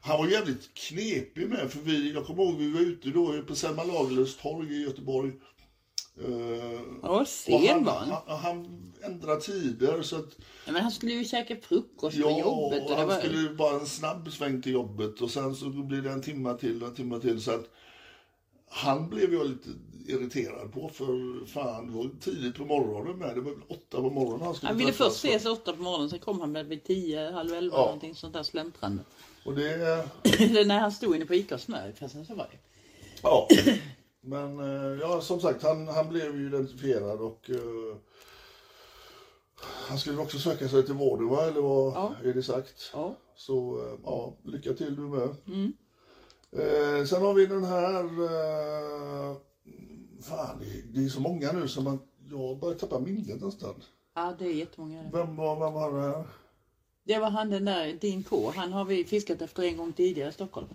[0.00, 3.54] Han var jävligt knepig med för vi, jag kommer ihåg vi var ute då på
[3.54, 5.32] Selma Lagerlöfs torg i Göteborg.
[6.24, 8.08] Eh, och och han, sen var han.
[8.26, 12.38] han, han ändrade tider så att Ja, men han skulle ju käka frukost på Ja,
[12.40, 12.90] jobbet.
[12.90, 13.18] Och han var...
[13.18, 16.54] skulle ju bara en snabb sväng till jobbet och sen så blir det en timma
[16.54, 17.42] till och en timma till.
[17.42, 17.70] Så att
[18.68, 19.68] han blev jag lite
[20.10, 23.34] irriterad på för fan, det var tidigt på morgonen med.
[23.36, 26.10] Det var väl åtta på morgonen han skulle Han ville först ses åtta på morgonen,
[26.10, 27.84] sen kom han väl vid tio, halv elva Ja.
[27.84, 29.02] någonting sånt där släntrande.
[29.44, 32.58] Och det, är när han stod inne på Ica och snö, fastän så var det.
[33.22, 33.48] ja.
[34.20, 37.96] Men eh, ja, som sagt, han, han blev ju identifierad och eh,
[39.88, 42.14] han skulle också söka sig till vården va, eller vad Ja.
[42.24, 42.90] är det sagt?
[42.92, 43.14] Ja.
[43.36, 45.28] Så eh, ja, lycka till du med.
[45.46, 45.72] Mm.
[46.52, 48.04] Eh, sen har vi den här...
[50.50, 51.98] Fan, det, det är så många nu som man...
[52.30, 53.74] Jag börjar tappa minnet nästan.
[54.14, 55.02] Ja, det är jättemånga.
[55.02, 55.10] det.
[55.12, 56.24] Vem var, vem var det?
[57.04, 58.52] Det var han den där, din K.
[58.56, 60.66] Han har vi fiskat efter en gång tidigare i Stockholm.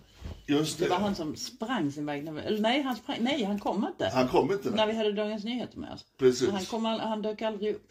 [0.46, 0.84] Just det.
[0.84, 2.26] Det var han som sprang sin väg.
[2.26, 4.10] Eller nej, han sprang, nej, han kom inte.
[4.14, 4.70] Han kom inte.
[4.70, 6.04] När vi hade Dagens Nyheter med oss.
[6.18, 6.48] Precis.
[6.50, 7.88] Han, kom, han dök aldrig upp.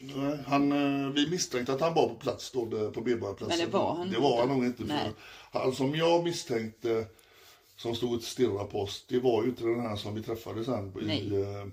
[0.00, 3.58] Nej, Han, eh, vi misstänkte att han var på plats då, på Medborgarplatsen.
[3.58, 4.54] Men det var han Det var han inte.
[4.54, 4.84] nog inte.
[4.84, 5.12] Nej.
[5.52, 7.06] För han som jag misstänkte,
[7.82, 10.64] som stod och stirrade på oss, det var ju inte den här som vi träffade
[10.64, 10.92] sen.
[11.00, 11.42] I, Nej.
[11.42, 11.66] eh,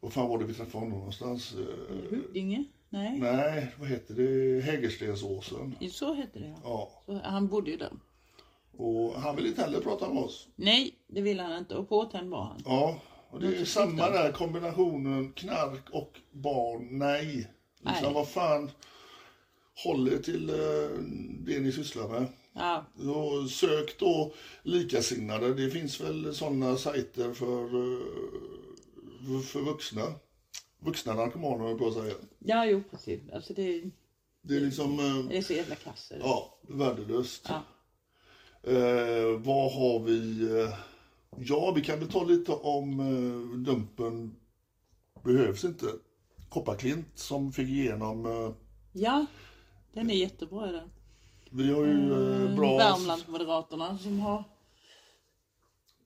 [0.00, 1.54] vad fan var det vi träffade honom någonstans?
[1.54, 2.64] Eh, Huddinge?
[2.88, 3.18] Nej.
[3.18, 4.60] nej, vad heter det?
[4.64, 5.76] Hägerstensåsen.
[5.90, 6.90] Så hette det ja.
[7.06, 7.20] Ja.
[7.24, 7.92] Han bodde ju där.
[8.76, 10.48] Och han ville inte heller prata med oss.
[10.56, 11.74] Nej, det ville han inte.
[11.76, 12.62] Och påtänd var han.
[12.64, 17.36] Ja, och det är samma där kombinationen knark och barn, nej.
[17.80, 18.14] Liksom, Nej.
[18.14, 18.70] vad fan,
[19.84, 20.98] håll er till eh,
[21.46, 22.26] det ni sysslar med.
[22.60, 25.54] Ja, Och sök då likasinnade.
[25.54, 30.02] Det finns väl sådana sajter för, eh, för- vuxna.
[30.78, 32.14] Vuxna narkomaner på att säga.
[32.38, 33.20] ja jo precis.
[33.32, 33.90] Alltså det,
[34.42, 36.12] Det är liksom, eh, det är så jävla kass.
[36.20, 37.48] ja, värdelöst.
[37.48, 37.62] Ja.
[38.70, 40.42] Eh, vad har vi?
[40.60, 40.74] Eh,
[41.38, 44.36] ja, vi kan väl ta lite om eh, Dumpen
[45.24, 45.86] behövs inte.
[46.48, 48.50] Kopparklint som fick igenom, eh,
[48.92, 49.26] Ja,
[49.92, 50.90] den är jättebra den.
[51.50, 54.44] Vi har ju eh, bra Värmlandsmoderaterna som har...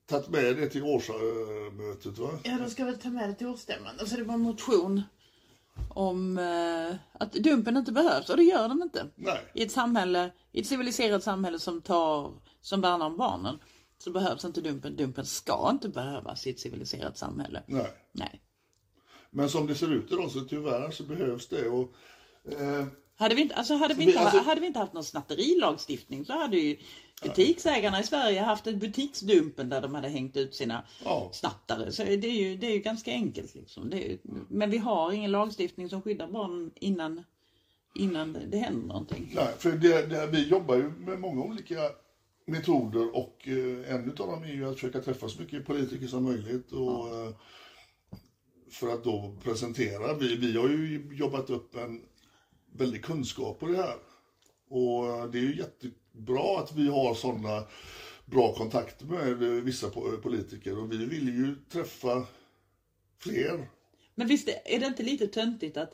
[0.07, 2.30] tagit med det till årsmötet va?
[2.42, 4.00] Ja, de ska väl ta med det till årsstämman.
[4.00, 5.02] Och så är det bara en motion
[5.88, 8.30] om eh, att Dumpen inte behövs.
[8.30, 9.07] Och det gör den inte.
[9.14, 9.40] Nej.
[9.54, 13.59] I ett samhälle, i ett civiliserat samhälle som tar, som värnar om barnen
[13.98, 14.96] så behövs inte Dumpen.
[14.96, 17.62] Dumpen ska inte behövas i ett civiliserat samhälle.
[17.66, 17.90] Nej.
[18.12, 18.40] Nej.
[19.30, 21.68] Men som det ser ut idag så tyvärr så behövs det.
[21.68, 21.94] Och,
[22.52, 25.05] eh, Hade vi, inte, alltså hade, vi Vi- inte, alltså- hade vi inte haft någon
[25.05, 26.77] snatterilagstiftning så hade ju
[27.22, 31.31] butiksägarna i Sverige haft ett butiksdumpen där de hade hängt ut sina Ja.
[31.33, 31.92] snattare.
[31.92, 33.55] Så det är ju, det är ju ganska enkelt.
[33.55, 33.90] Liksom.
[33.90, 37.24] Ju- men vi har ingen lagstiftning som skyddar barnen innan,
[37.94, 39.33] innan det- händer någonting.
[39.35, 41.81] nej, för det, det, vi jobbar ju med många olika
[42.46, 46.24] metoder och eh, en av dem är ju att försöka träffa så mycket politiker som
[46.24, 46.72] möjligt.
[46.72, 47.35] Och, eh,
[48.70, 50.14] för att då presentera.
[50.14, 52.00] Vi, vi har ju jobbat upp en
[52.78, 53.96] väldig kunskap på det här.
[54.68, 57.64] Och det är ju jättebra att vi har sådana
[58.24, 62.26] bra kontakter med vissa po- politiker och vi vill ju träffa
[63.18, 63.68] fler.
[64.14, 65.92] Men visst är det inte lite töntigt att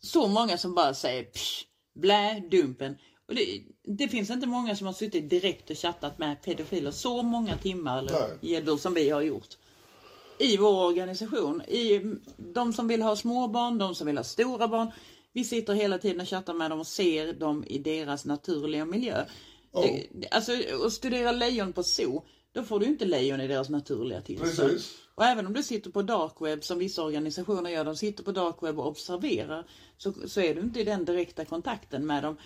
[0.00, 2.96] så många som bara säger psh, blä, dumpen.
[3.28, 7.22] Och det, det finns inte många som har suttit direkt och chattat med pedofiler så
[7.22, 9.48] många timmar eller gäddor som vi har gjort.
[10.38, 11.62] I vår organisation.
[11.62, 14.90] I de som vill ha små barn, de som vill ha stora barn.
[15.36, 19.24] Vi sitter hela tiden och chattar med dem och ser dem i deras naturliga miljö.
[19.72, 20.52] Det, det- alltså
[20.86, 22.22] att studera lejon på zoo,
[22.52, 24.70] då får du inte lejon i deras naturliga tillstånd.
[24.70, 24.94] Precis.
[25.14, 28.32] Och även om du sitter på dark web som vissa organisationer gör, de sitter på
[28.32, 29.66] dark web och observerar,
[29.98, 32.36] så, så är du inte i den direkta kontakten med dem.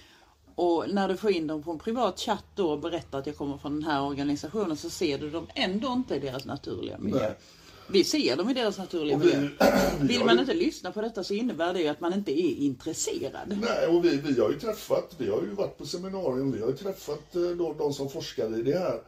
[0.54, 3.36] Och när du får in dem på en privat chatt då och berättar att jag
[3.36, 7.18] kommer från den här organisationen så ser du dem ändå inte i deras naturliga miljö.
[7.20, 7.36] Nej.
[7.92, 9.48] Vi ser dem i deras naturliga vi- miljö.
[10.00, 12.32] vi Vill man ju- inte lyssna på detta så innebär det ju att man inte
[12.32, 13.58] är intresserad.
[13.60, 16.68] Nej, och vi, vi har ju träffat, vi har ju varit på seminarium, vi har
[16.68, 19.00] ju träffat eh, då, de som forskar i det här.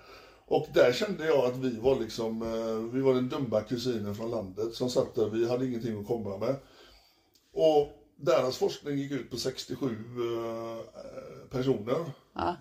[0.47, 4.31] Och där kände jag att vi var liksom, eh, vi var den dumma kusinen från
[4.31, 6.55] landet som satt där, vi hade ingenting att komma med.
[7.55, 11.03] Och deras forskning gick ut på 67 eh,
[11.51, 12.05] personer,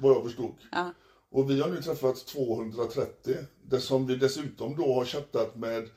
[0.02, 0.56] vad jag förstod.
[0.72, 0.94] Ja.
[1.32, 3.36] Och vi har nu träffat 230,
[3.70, 5.90] det som vi dessutom då har chattat med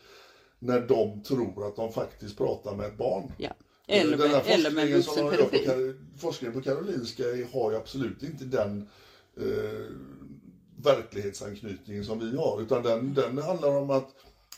[0.58, 3.32] när de tror att de faktiskt pratar med ett barn.
[3.38, 3.50] Ja.
[3.86, 8.22] Eller Den med, här forskningen som de gör på Forskningen på Karolinska har ju absolut
[8.22, 8.88] inte den
[9.36, 9.86] eh,
[10.76, 12.62] verklighetsanknytningen som vi har.
[12.62, 14.10] Utan den, den handlar om att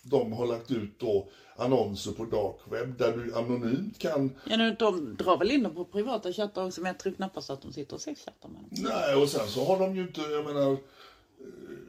[0.03, 4.77] de har lagt ut då annonser på dark web där du anonymt kan Ja, nu,
[4.79, 7.73] de drar väl in dem på privata chattar också men jag tror knappast att de
[7.73, 8.71] sitter och sexchattar med dem.
[8.71, 10.79] Nej, och sen så har de ju inte, jag menar, eh,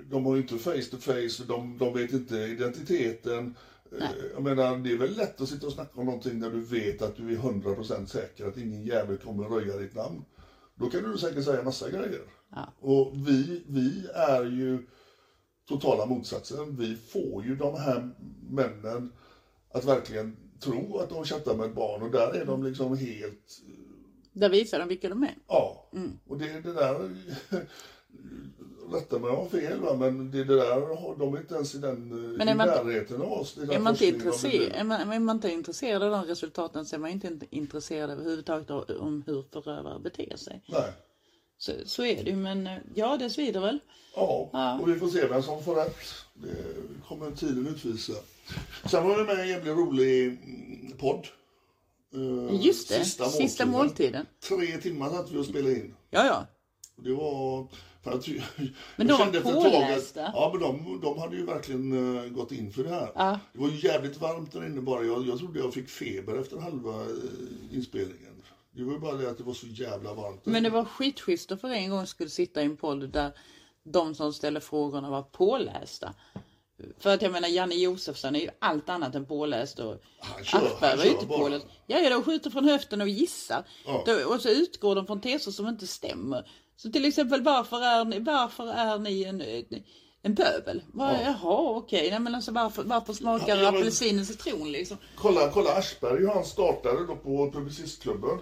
[0.10, 3.56] de har ju inte face to face, de, de vet inte identiteten.
[4.00, 6.62] Eh, Jag menar, det är väl lätt att sitta och snacka om någonting när du
[6.62, 10.26] vet att du är 100% säker att ingen jävel kommer att röja ditt namn.
[10.76, 12.22] Då kan du säkert säga massa grejer.
[12.52, 12.74] Ja.
[12.80, 14.88] Och vi, vi är ju
[15.70, 16.76] totala motsatsen.
[16.78, 18.10] Vi får ju de här
[18.50, 19.12] männen
[19.78, 23.62] att verkligen tro att de chattar med ett barn och där är de liksom helt
[24.34, 25.36] Där visar de vilka de är.
[25.48, 26.20] Ja, Mm.
[26.28, 27.16] och det, det där,
[28.94, 31.56] rätta mig om jag har fel va, men det, det där, har- de är inte
[31.56, 33.58] ens i den eh, Men är man närheten av oss.
[33.58, 37.00] Är man, inte intresserad, är, man, är man inte intresserad av de resultaten så är
[37.00, 40.64] man inte intresserad överhuvudtaget av, om hur förövare beter sig.
[40.68, 40.92] Nej.
[41.58, 43.80] Så, så är det ju, men eh, ja, det svider väl.
[44.16, 44.80] Ja, Ja.
[44.80, 45.98] och vi får se vem som får rätt.
[46.34, 46.56] Det
[47.08, 48.14] kommer tiden utvisa.
[48.86, 51.28] Sen var vi med en jävligt rolig mm, podd.
[52.14, 54.26] Eh, Just det, sista, måltiden.
[54.48, 55.96] Tre timmar satt vi och spelade in.
[56.10, 56.48] Ja, ja.
[56.96, 57.68] Det var...
[58.04, 58.28] För att,
[58.96, 60.20] Men de var att- pålästa.
[60.34, 63.12] Ja, men de, de hade ju verkligen eh, gått in för det här.
[63.16, 63.40] Ja.
[63.54, 65.04] Det var jävligt varmt där inne bara.
[65.04, 67.08] Jag, jag trodde jag fick feber efter halva eh,
[67.78, 68.44] inspelningen.
[68.72, 70.46] Det var ju bara det att det var så jävla varmt.
[70.46, 73.32] Men det var skitschysst att för en gång skulle sitta i en podd där
[73.84, 76.14] de som ställer frågorna var pålästa.
[77.00, 80.62] För att jag menar Janne Josefsson är ju allt annat än påläst och Han kör-
[80.62, 81.40] ju kör inte bara.
[81.40, 81.66] påläst.
[81.88, 83.64] Ja, ja, de skjuter från höften och gissar.
[83.86, 84.04] Ja.
[84.06, 86.50] Då, och så utgår de från teser som inte stämmer.
[86.78, 89.42] Så till exempel varför är ni, varför är ni en,
[90.22, 90.84] En pöbel?
[90.94, 91.20] Var, Ja.
[91.26, 92.10] Jaha, okej.
[92.12, 94.98] Nej, men alltså, varför, varför smakar Ja, ja, men- apelsin och citron liksom?
[95.16, 98.40] Kolla, kolla Aschberg, hur han startade då på Publicistklubben.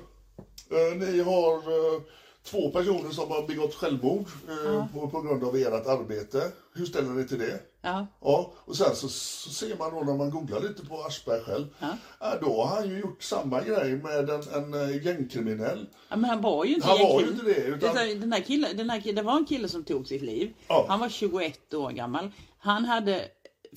[0.71, 2.01] Eh, ni har eh,
[2.43, 6.51] två personer som har begått självmord eh, på, på grund av ert arbete.
[6.73, 7.59] Hur ställer ni till det?
[7.85, 8.07] Ja.
[8.21, 11.65] Ja, och sen så, så ser man då när man googlar lite på Aschberg själv.
[11.79, 11.97] Ja.
[12.41, 15.87] då har han ju gjort samma grej med en, en eh, gängkriminell.
[16.09, 18.41] Ja, men han var ju inte Han var ju inte det, utan- Det, den här
[18.41, 20.53] killen, den här, det var en kille som tog sitt liv.
[20.67, 20.85] Ja.
[20.89, 22.31] Han var 21 år gammal.
[22.57, 23.25] Han hade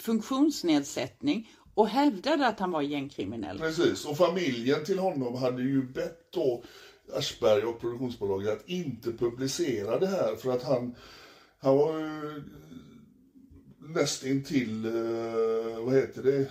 [0.01, 3.59] funktionsnedsättning och hävdade att han var gängkriminell.
[3.59, 6.63] Precis, och familjen till honom hade ju bett då
[7.17, 10.95] Aschberg och produktionsbolaget att inte publicera det här för att han,
[11.59, 12.43] han var ju
[13.95, 16.39] nästintill, eh, vad heter det?
[16.39, 16.49] Eh,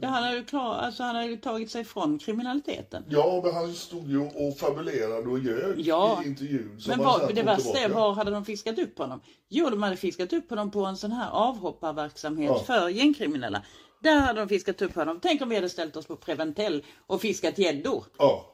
[0.00, 3.04] Ja, han hade ju klar, alltså, han ju tagit sig från kriminaliteten.
[3.08, 6.22] Ja, men han stod ju och fabulerade och ljög Ja.
[6.24, 6.80] i intervjun.
[6.88, 9.20] Men var, det värsta är, var hade de fiskat upp honom?
[9.48, 12.58] Jo, de hade fiskat upp honom på en sån här avhopparverksamhet Ja.
[12.58, 13.62] för gängkriminella.
[14.02, 15.18] Där hade de fiskat upp honom.
[15.22, 18.04] Tänk om vi hade ställt oss på Preventell och fiskat gäddor.
[18.18, 18.46] Ja,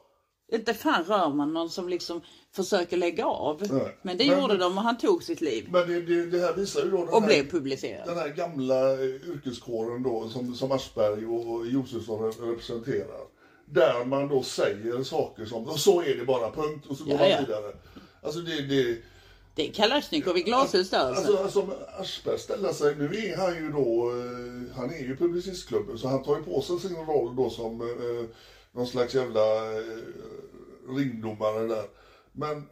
[0.53, 2.21] Inte fan rör man någon som liksom
[2.53, 3.63] försöker lägga av.
[3.71, 3.97] Nej.
[4.03, 5.69] Men det Men- gjorde de och han tog sitt liv.
[5.71, 8.09] men det, det, det här visar ju då den Och här, blev publicerad.
[8.09, 13.21] den här gamla eh, yrkeskåren då som, som Aschberg och Josefsson re- representerar.
[13.67, 17.13] Där man då säger saker som "Och så är det bara, punkt, och så går
[17.13, 17.41] Ja, man ja.
[17.41, 17.73] vidare.
[18.23, 18.99] Alltså det, det
[19.55, 21.21] Det är Kalashnikov i glashus där alltså.
[21.23, 25.17] Alltså, alltså om Aschberg ställer sig, nu är han ju då, eh, han är ju
[25.17, 28.27] publicistklubben så han tar ju på sig sin roll då som eh,
[28.75, 29.85] någon slags jävla eh,
[30.97, 31.85] ringdomare där.
[32.33, 32.69] Men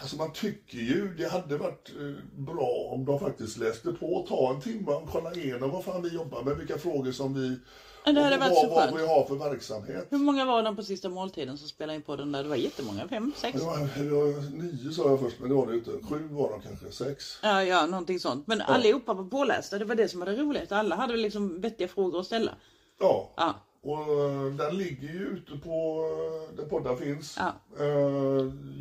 [0.00, 4.54] alltså man tycker ju det hade varit eh, bra om de faktiskt läste på, ta
[4.54, 7.58] en timme och kolla igenom vad fan vi jobbar med, vilka frågor som vi,
[8.06, 10.06] Ja, det hade varit vad, så vad vi har för verksamhet.
[10.10, 12.42] Hur många var de på sista måltiden som spelade in på den där?
[12.42, 13.08] Det var jättemånga.
[13.08, 13.60] Fem, sex?
[13.60, 15.90] Det var, det var nio sa jag först, men det var det inte.
[15.90, 17.38] Sju var de kanske, sex.
[17.42, 18.46] Ja, ja, någonting sånt.
[18.46, 19.78] Men allihopa var pålästa.
[19.78, 20.62] Det var det som var det roliga.
[20.70, 22.52] Alla hade liksom vettiga frågor att ställa.
[23.00, 23.32] Ja.
[23.36, 23.54] Ja.
[23.86, 26.04] Och eh, den ligger ju ute på
[26.50, 27.36] eh, där poddar finns.
[27.38, 27.52] Ja.
[27.78, 27.86] Eh,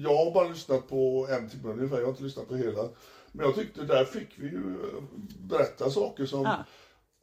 [0.04, 2.90] Jag har bara lyssnat på en timme ungefär, jag har inte lyssnat på hela.
[3.32, 4.62] Men jag tyckte där fick vi ju
[5.40, 6.66] berätta saker som Ja.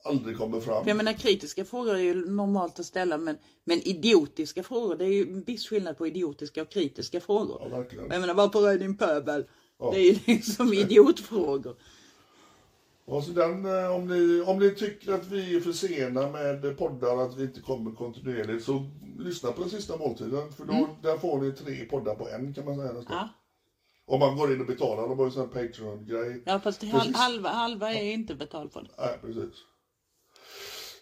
[0.04, 0.82] aldrig kommer fram.
[0.82, 5.04] För jag menar kritiska frågor är ju normalt att ställa men, men idiotiska frågor, det
[5.04, 7.62] är ju en viss skillnad på idiotiska och kritiska frågor.
[7.70, 8.06] Ja, verkligen.
[8.10, 9.44] Jag menar varför är din pöbel?
[9.92, 11.76] Det är ju liksom idiotfrågor.
[13.04, 16.78] Och så den, eh, om, ni, om ni tycker att vi är för sena med
[16.78, 20.52] poddar, att vi inte kommer kontinuerligt, så lyssna på den sista måltiden.
[20.52, 23.16] För då, där får ni tre poddar på en kan man säga nästan.
[23.16, 23.28] Mm.
[23.28, 23.28] Ja.
[24.14, 26.42] Om man går in och betalar, de har ju sån här Patreon-grej.
[26.46, 28.90] Ja fast hal, halva, halva är inte betald på det.
[28.98, 29.54] Nej, precis.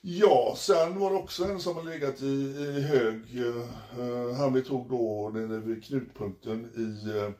[0.02, 4.62] Ja, sen var det också en som har legat i, i hög, eh, han vi
[4.62, 7.30] tog då nere vid knutpunkten i eh,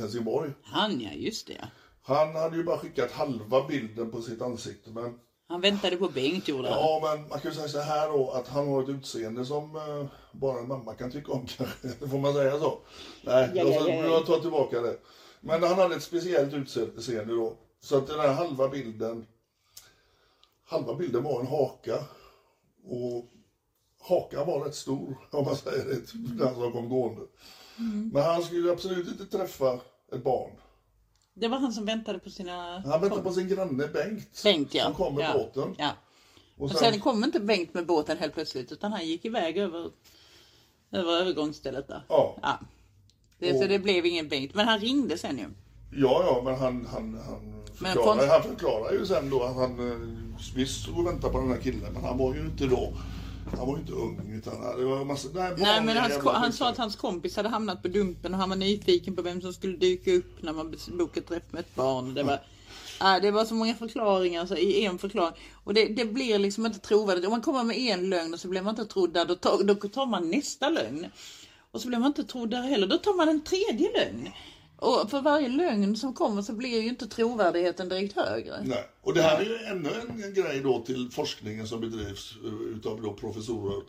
[0.00, 0.50] Helsingborg.
[0.62, 1.66] Han ja, just det ja.
[2.06, 6.48] Han hade ju bara skickat halva bilden på sitt ansikte, men Han väntade på Bengt
[6.48, 6.78] gjorde han.
[6.78, 9.76] ja, men man kan ju säga så här då, att han har ett utseende som
[9.76, 11.88] eh, bara en mamma kan tycka om kanske.
[12.08, 12.78] Får man säga så?
[13.22, 14.04] Nej, Ja, ja, ja, ja.
[14.04, 14.98] jag tar tillbaka det.
[15.40, 17.56] Men han hade ett speciellt utseende då.
[17.80, 19.26] Så att den här halva bilden,
[20.64, 22.04] halva bilden var en haka.
[22.86, 23.30] Och
[24.08, 27.22] hakan var rätt stor, om man säger det, till den som kom gående.
[27.78, 28.10] Mm.
[28.14, 29.80] Men han skulle absolut inte träffa
[30.12, 30.50] ett barn.
[31.34, 32.80] Det var han som väntade på sina...
[32.86, 34.84] Han väntade på sin granne Bengt, Bengt ja.
[34.84, 35.32] som kom med ja.
[35.32, 35.74] båten.
[35.78, 35.90] Ja.
[36.56, 39.58] Och Och sen, sen kom inte Bengt med båten helt plötsligt utan han gick iväg
[39.58, 39.90] över,
[40.92, 42.02] över övergångsstället där.
[42.08, 42.58] ja, Ja.
[43.38, 44.54] Det, Så Och- det blev ingen Bengt.
[44.54, 45.44] Men han ringde sen ju.
[46.00, 49.54] ja, ja, men han, han, han, Men förklarar, konst- han förklarar ju sen då att
[49.56, 49.98] han eh,
[50.56, 52.92] visst stod och väntade på den här killen, men han var ju inte då,
[53.50, 56.68] han var ju inte ung utan det var massa, nej, Nej men hans, han sa
[56.68, 59.76] att hans kompis hade hamnat på Dumpen och han var nyfiken på vem som skulle
[59.76, 62.14] dyka upp när man bokade träff med ett barn.
[62.14, 62.40] Det var,
[63.00, 65.34] ja, det var så många förklaringar alltså, i en förklaring.
[65.64, 67.24] Och det, det blir liksom inte trovärdigt.
[67.24, 69.62] Om man kommer med en lögn och så blir man inte trodd där, då tar,
[69.62, 71.06] då tar man nästa lögn.
[71.70, 72.86] Och så blir man inte trodd där heller.
[72.86, 74.28] Då tar man en tredje lögn.
[74.84, 78.62] Och för varje lögn som kommer så blir ju inte trovärdigheten direkt högre.
[78.64, 78.88] Nej.
[79.02, 79.90] Och det här är ju ännu
[80.24, 83.82] en, grej då till forskningen som bedrivs eh, utav då professorer.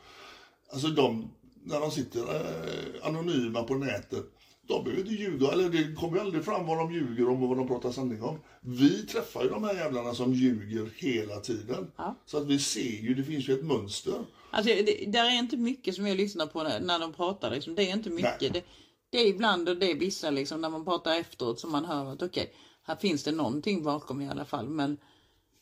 [0.71, 1.29] Alltså de,
[1.63, 4.26] när de sitter eh, anonyma på nätet,
[4.67, 7.49] de behöver inte ljuga, eller det kommer ju aldrig fram vad de ljuger om och
[7.49, 8.39] vad de pratar sanning om.
[8.61, 11.91] Vi träffar ju de här jävlarna som ljuger hela tiden.
[11.97, 12.15] Ja.
[12.26, 14.13] Så att vi ser ju, det finns ju ett mönster.
[14.51, 17.51] Alltså, det, där är inte mycket som jag lyssnar på när, när de pratar.
[17.51, 17.76] Liksom.
[17.76, 18.53] Det är inte mycket.
[18.53, 18.63] Det,
[19.10, 22.14] det är ibland och det är vissa liksom, när man pratar efteråt som man hör
[22.14, 22.53] att okej,
[22.84, 24.70] här finns det någonting bakom i alla fall.
[24.70, 24.97] Men,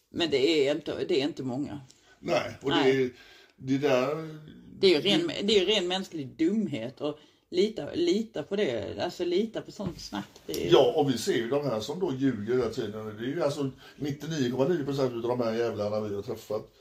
[0.09, 1.81] men det, är inte, det är inte många.
[2.19, 2.93] Nej, och Nej.
[2.95, 3.13] det,
[3.55, 4.39] det där...
[4.79, 7.19] Det är ju ren, det är ren mänsklig dumhet och
[7.53, 10.25] Lita, lita på det, alltså lita på sånt snack.
[10.47, 13.05] Är, Ja, och vi ser ju de här som då ljuger hela tiden.
[13.05, 16.73] Det är ju alltså 99,9% utav de här jävlarna vi har träffat.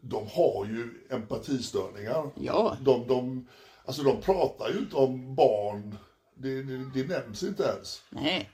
[0.00, 2.30] De har ju empatistörningar.
[2.40, 2.76] Ja.
[2.80, 3.48] De, de,
[3.84, 5.98] alltså de pratar ju inte om barn.
[6.34, 8.02] Det, det, det nämns inte ens.
[8.10, 8.50] Nej.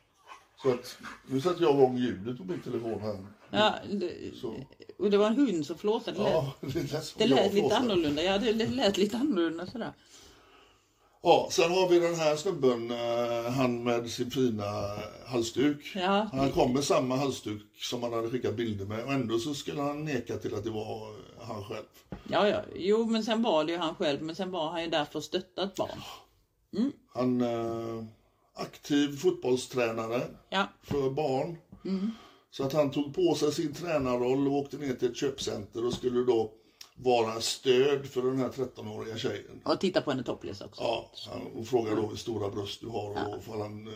[0.62, 3.18] Så att, nu sätter jag igång ljudet på min telefon här.
[3.50, 4.12] Ja, det,
[4.98, 6.18] och det var en hund som flåsade.
[6.60, 8.22] Det lät, Ja, det lät, det lät lite annorlunda.
[8.22, 9.92] Ja, det, det lät lite annorlunda sådär.
[11.22, 15.92] Ja, sen har vi den här snubben, eh, han med sin fina halsduk.
[15.94, 16.28] Ja.
[16.32, 19.80] Han kom med samma halsduk som han hade skickat bilder med och ändå så skulle
[19.80, 21.84] han neka till att det var han själv.
[22.28, 22.60] Ja, ja.
[22.76, 24.22] Jo, men sen var det ju han själv.
[24.22, 26.00] Men sen var han ju där för att stötta ett barn.
[27.14, 28.04] Han eh,
[28.54, 30.66] aktiv fotbollstränare Ja.
[30.82, 31.56] för barn.
[32.50, 35.92] Så att han tog på sig sin tränarroll och åkte ner till ett köpcenter och
[35.94, 36.52] skulle då
[37.02, 39.60] vara stöd för den här 13-åriga tjejen.
[39.64, 40.82] Och titta på henne topless också.
[40.82, 41.10] Ja,
[41.54, 43.92] och frågade då hur stora bröst du har och ifall han eh,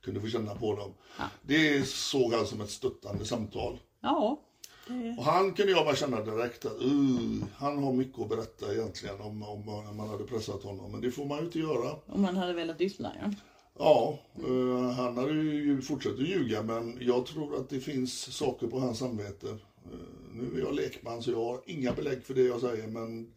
[0.00, 0.94] kunde få känna på dem.
[1.42, 3.78] Det såg han som ett stöttande samtal.
[4.00, 4.40] Ja.
[4.86, 8.74] Det, Och han kunde jag bara känna direkt att uh, han har mycket att berätta
[8.74, 10.92] egentligen om, om, om man hade pressat honom.
[10.92, 11.96] Men det får man ju inte göra.
[12.06, 13.30] om man hade velat lyssna, ja.
[13.78, 18.66] Ja, eh, han hade ju fortsatt att ljuga men jag tror att det finns saker
[18.66, 19.48] på hans samvete.
[19.84, 23.34] Eh, nu är jag lekman så jag har inga belägg för det jag säger men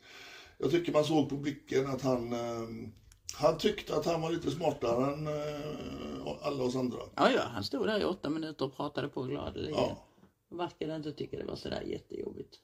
[0.57, 2.67] jag tycker man såg på blicken att han, eh,
[3.37, 6.97] han tyckte att han var lite smartare än eh, alla oss andra.
[7.15, 7.41] Ja, ja.
[7.41, 9.75] Han stod där i åtta minuter och pratade på gladeligen.
[9.77, 10.07] Ja.
[10.57, 12.55] Verkade inte tycka det var sådär jättejobbigt.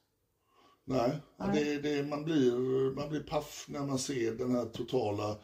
[0.84, 1.10] Nej,
[1.54, 2.52] Det, det, man, blir,
[2.94, 5.36] man blir paff när man ser den här totala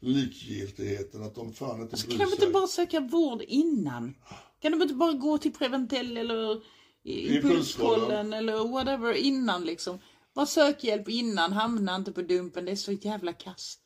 [0.00, 2.44] likgiltigheten, att de fan inte Så bryr kan de sig.
[2.44, 4.14] inte bara söka vård innan?
[4.60, 6.60] Kan de inte bara gå till Preventell eller
[7.04, 8.32] i- Impulskollen.
[8.32, 9.98] Eller whatever innan liksom?
[10.34, 12.64] Bara sök hjälp innan, hamna inte på dumpen.
[12.64, 13.78] Det är så jävla kass.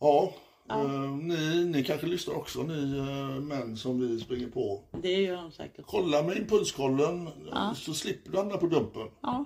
[0.00, 0.32] Ja,
[0.70, 4.82] eh, ni, ni kanske lyssnar också, ni eh, män som vi springer på.
[5.02, 5.84] Det gör de säkert.
[5.86, 7.28] Kolla med impulskollen
[7.76, 9.08] så slipper du hamna på dumpen.
[9.22, 9.44] Ja.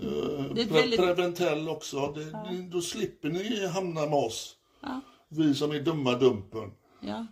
[0.00, 0.06] Eh,
[0.54, 4.56] Det är Pre- väldigt- Preventell också, det, det, då slipper ni hamna med oss.
[4.80, 5.00] Ja.
[5.28, 6.70] Vi som är dumma dumpen.
[7.00, 7.26] Ja.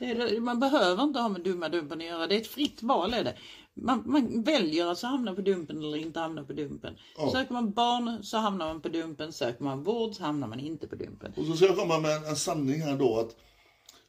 [0.00, 2.26] Är, man behöver inte ha med dumma dumpen att göra.
[2.26, 3.36] Det är ett fritt val är det.
[3.74, 6.96] Man, man väljer alltså att hamna på dumpen eller inte hamna på dumpen.
[7.32, 9.32] Söker man barn så hamnar man på dumpen.
[9.32, 11.32] Söker man vård så hamnar man inte på dumpen.
[11.36, 13.36] Och så ska jag komma med en, en sanning här då, att,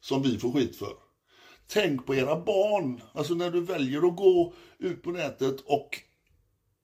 [0.01, 0.93] som vi får skit för.
[1.67, 3.01] Tänk på era barn.
[3.13, 5.89] Alltså när du väljer att gå ut på nätet och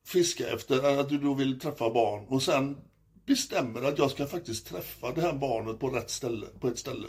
[0.05, 2.78] fiska efter att du då vill träffa barn och sen
[3.26, 7.08] bestämmer att jag ska faktiskt träffa det här barnet på rätt ställe, på ett ställe.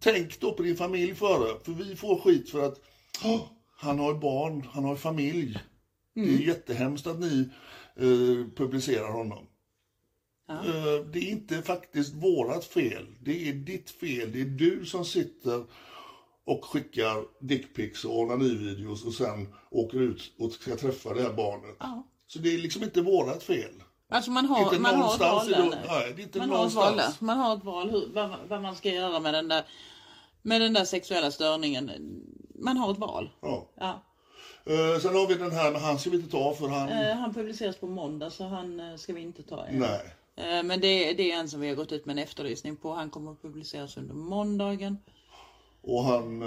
[0.00, 2.80] Tänk då på din familj före, för vi får skit för att
[3.24, 3.40] "Åh,
[3.76, 5.58] han har barn, han har familj.
[6.14, 7.48] Det är jättehemskt att ni
[7.96, 9.46] eh, publicerar honom.
[10.48, 13.06] Eh, Det är inte faktiskt vårat fel.
[13.20, 14.32] Det är ditt fel.
[14.32, 15.64] Det är du som sitter
[16.44, 21.76] och skickar dickpics och onanivideos och sen åker ut och ska träffa det här barnet.
[21.78, 22.08] Ja.
[22.26, 23.82] Så det är liksom inte vårat fel.
[24.08, 26.96] Alltså man har, Inte man har ett val där nej, inte man har ett val
[26.96, 27.12] där.
[27.20, 29.64] Man har ett val hur, vad, vad man ska göra med den där
[30.42, 31.90] med den där sexuella störningen.
[32.54, 33.30] Man har ett val.
[33.40, 33.68] Ja.
[33.76, 34.02] Ja.
[34.66, 36.88] Eh, Sen har vi den här, men han ska vi inte ta för han...
[36.88, 39.78] Eh, han publiceras på måndag så han eh, ska vi inte ta än.
[39.78, 40.14] Nej.
[40.64, 42.94] Men det, det är en som vi har gått ut med en efterlysning på.
[42.94, 44.98] Han kommer att publiceras under måndagen.
[45.82, 46.42] Och han,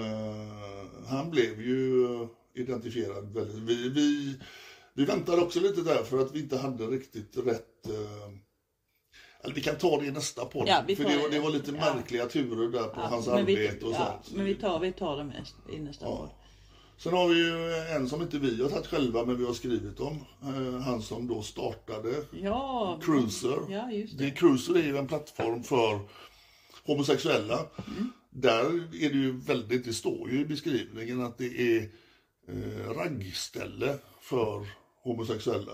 [1.09, 2.07] han blev ju
[2.53, 3.55] identifierad väldigt...
[3.55, 4.35] Vi, vi,
[4.97, 7.85] vi väntade också lite där för att vi inte hade riktigt rätt...
[7.85, 8.29] Eh,
[9.43, 10.67] eller vi kan ta det i nästa podd.
[10.67, 11.39] Ja, för det, var- det.
[11.39, 11.93] var lite Ja.
[11.95, 14.35] märkliga turer där på hans men vi, arbete och ja, sånt.
[14.37, 16.17] Men vi tar, vi tar det i nästa Ja.
[16.17, 16.29] podd.
[16.97, 19.99] Sen har vi ju en som inte vi har tagit själva men vi har skrivit
[19.99, 20.25] om.
[20.43, 23.59] Eh, han som då startade Ja, Cruiser.
[23.69, 24.23] Ja, just det.
[24.25, 24.31] det.
[24.31, 25.99] Cruiser är ju en plattform för
[26.85, 27.59] homosexuella.
[27.87, 28.11] Mm.
[28.29, 28.65] Där
[29.03, 31.89] är det ju väldigt, det står ju i beskrivningen att det är
[32.47, 34.65] eh, raggställe för
[35.07, 35.73] homosexuella.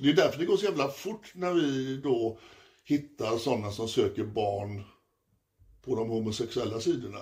[0.00, 2.38] Det är därför det går så jävla fort när vi då
[2.84, 4.84] hittar sådana som söker barn
[5.82, 7.18] på de homosexuella sidorna.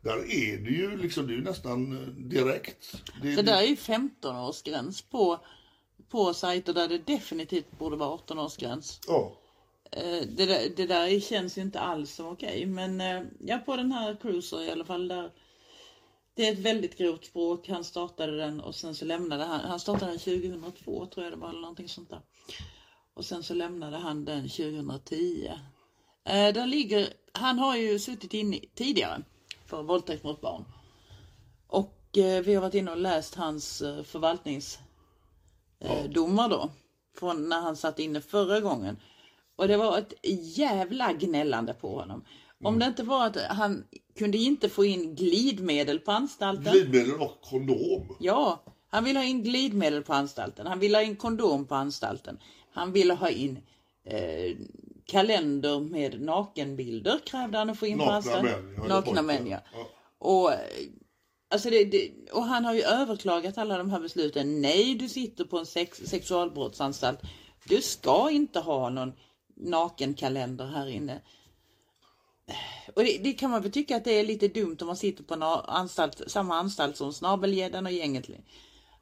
[0.00, 3.02] Där är det ju liksom, det är nästan eh, direkt.
[3.22, 5.40] Det, Så där är ju 15-årsgräns på,
[6.08, 9.00] på sajter där det definitivt borde vara 18-årsgräns.
[9.08, 9.36] Ja.
[9.90, 12.66] Eh, Det där, det där känns ju inte alls som okej.
[12.66, 15.08] Men eh, ja, på den här Cruiser i alla fall.
[15.08, 15.30] Där,
[16.34, 17.68] det är ett väldigt grovt språk.
[17.68, 19.60] Han startade den och sen så lämnade han.
[19.60, 22.20] Han startade den 2002 tror jag det var eller någonting sånt där.
[23.14, 25.50] Och sen så lämnade han den 2010.
[26.24, 29.22] Eh, Den ligger, han har ju suttit inne tidigare
[29.66, 30.64] för våldtäkt mot barn.
[31.66, 36.70] Och eh, vi har varit inne och läst hans eh, förvaltningsdomar då.
[37.18, 38.96] Från när han satt inne förra gången.
[39.56, 40.14] Och det var ett
[40.56, 42.24] jävla gnällande på honom.
[42.64, 43.84] Om det inte var att han
[44.18, 46.72] kunde inte få in glidmedel på anstalten.
[46.72, 48.16] Glidmedel och kondom.
[48.20, 50.66] Ja, han ville ha in glidmedel på anstalten.
[50.66, 52.38] Han ville ha in kondom på anstalten.
[52.72, 53.58] Han ville ha in
[54.06, 54.56] eh,
[55.06, 58.64] kalender med nakenbilder krävde han att få in på Nakna anstalten.
[58.64, 59.58] män, Nakna män, ja.
[59.72, 59.86] Ja.
[60.18, 60.58] Och, eh,
[61.50, 64.60] alltså det, det, och han har ju överklagat alla de här besluten.
[64.60, 67.20] Nej, du sitter på en sex, sexualbrottsanstalt.
[67.64, 69.12] Du ska inte ha någon
[69.56, 71.20] nakenkalender här inne.
[72.94, 75.24] Och det, det kan man väl tycka att det är lite dumt om man sitter
[75.24, 78.26] på en anstalt, samma anstalt som Snabelgäddan och gänget.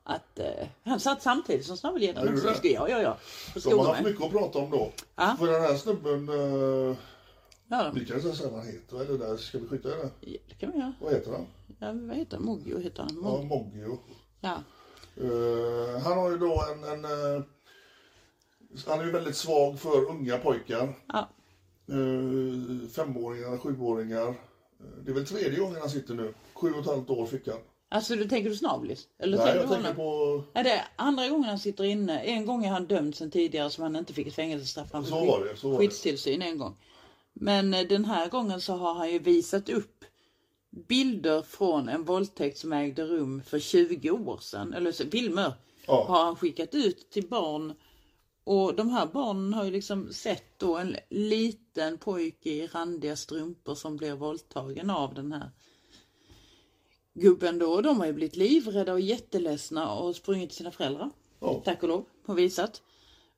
[0.04, 2.66] Att eh, han satt samtidigt som Snabelgäddan Ja, också.
[2.68, 3.16] Ja, ja, ja.
[3.64, 4.92] De har haft mycket att prata om då.
[5.16, 5.36] Ja.
[5.38, 6.96] För den här snubben, eh,
[7.68, 10.10] Ja, vi kan säga vad han heter, eller där, ska vi skjuta i det?
[10.20, 10.92] ja, det kan vi göra.
[11.00, 11.46] Vad heter han?
[11.78, 12.46] Ja, vad heter han?
[12.46, 13.10] Moggio heter han.
[13.14, 13.98] Ja, Mog- Moggio.
[14.40, 14.62] Ja.
[15.16, 17.42] Eh, han har ju då en, en eh,
[18.86, 20.94] han är ju väldigt svag för unga pojkar.
[21.06, 21.28] Ja.
[21.90, 24.28] Uh, femåringar, sjuåringar.
[24.28, 24.34] Eh,
[25.04, 26.34] Det är väl tredje gången han sitter nu.
[26.54, 27.56] Sju och ett halvt år fick han.
[27.88, 29.08] Alltså, du tänker du Snablis?
[29.18, 30.42] Eller Nej, tänker jag du tänker på...
[30.52, 32.20] Ja, det är andra gången han sitter inne.
[32.20, 34.88] En gång är han dömd sen tidigare som han inte fick ett fängelsestraff.
[34.92, 35.78] Han Så var det, så var det.
[35.86, 36.76] skyddstillsyn en gång.
[37.32, 40.04] Men eh, den här gången så har han ju visat upp
[40.88, 44.72] bilder från en våldtäkt som ägde rum för 20 år sedan.
[44.72, 45.52] Eller så, filmer
[45.86, 46.04] Ja.
[46.08, 47.74] har han skickat ut till barn.
[48.44, 53.74] Och de här barnen har ju liksom sett då en liten pojke i randiga strumpor
[53.74, 55.50] som blir våldtagen av den här
[57.14, 57.72] gubben då.
[57.72, 61.10] Och de har ju blivit livrädda och jätteledsna och sprungit till sina föräldrar.
[61.40, 61.62] Ja.
[61.64, 62.82] Tack och lov, och visat.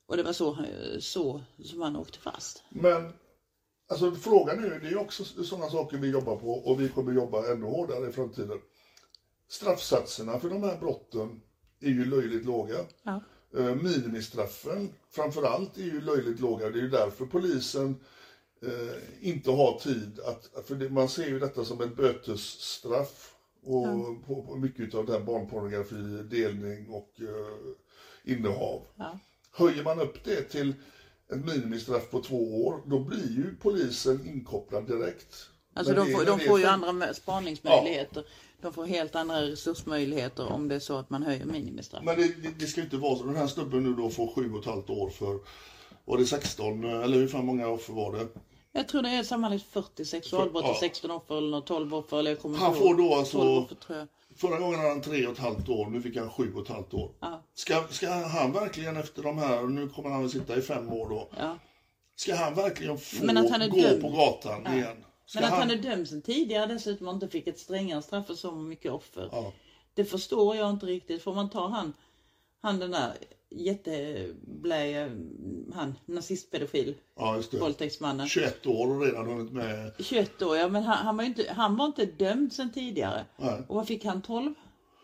[0.06, 0.58] Och det var så,
[1.00, 2.62] så som han åkte fast.
[2.68, 3.12] Men
[3.88, 7.12] alltså, frågan är ju, det är också sådana saker vi jobbar på och vi kommer
[7.12, 8.60] jobba ännu hårdare i framtiden.
[9.48, 11.40] Straffsatserna för de här brotten
[11.80, 12.76] är ju löjligt låga.
[13.02, 13.20] Ja.
[13.56, 16.70] Eh, Minimistraffen framför allt är ju löjligt låga.
[16.70, 17.96] Det är ju därför polisen
[18.62, 20.66] eh, inte har tid att...
[20.66, 23.30] För man ser ju detta som ett bötesstraff.
[23.66, 25.94] Och på, på mycket av den barnpornografi,
[26.30, 28.82] delning och eh, innehav.
[28.96, 29.18] Ja.
[29.52, 30.74] Höjer man upp det till
[31.32, 35.48] ett minimistraff på två år, då blir ju polisen inkopplad direkt.
[35.74, 38.24] Alltså de det- får, de får ju andra mö- spaningsmöjligheter.
[38.64, 42.04] De får helt andra resursmöjligheter om det är så att man höjer minimistraff.
[42.04, 43.24] Men det, det, det ska inte vara så.
[43.24, 45.38] Den här snubben nu då får sju och ett halvt år för,
[46.04, 48.28] var det 16, eller hur fan många offer var det?
[48.72, 50.70] Jag tror det är sammanlagt 40 sexualbrott Ja.
[50.70, 52.18] och 16 offer eller 12 offer.
[52.18, 54.08] Eller jag kommer Han får då alltså- 12 offer tror jag.
[54.36, 56.68] Förra gången hade han tre och ett halvt år, nu fick han sju och ett
[56.68, 57.10] halvt år.
[57.20, 57.42] Ja.
[57.54, 61.08] Ska, ska han verkligen efter de här, nu kommer han att sitta i fem år
[61.08, 61.28] då.
[61.38, 61.58] Ja.
[62.16, 64.02] Ska han verkligen få han gå dömd.
[64.02, 65.04] på gatan igen?
[65.26, 68.26] Ska Men att han är dömd sen tidigare dessutom och inte fick ett strängare straff
[68.26, 69.28] för så mycket offer.
[69.32, 69.52] Ja.
[69.94, 71.22] Det förstår jag inte riktigt.
[71.22, 71.92] Får man ta han,
[72.60, 73.12] han den där
[73.50, 75.10] jätteblä,
[75.74, 78.28] han nazistpedofil, Ja, våldtäktsmannen.
[78.28, 79.92] 21 år och redan hunnit med.
[79.98, 83.24] 21 år, ja men han, han, var inte, han var inte dömd sen tidigare.
[83.36, 83.62] Nej.
[83.68, 84.22] Och vad fick han?
[84.22, 84.54] 12?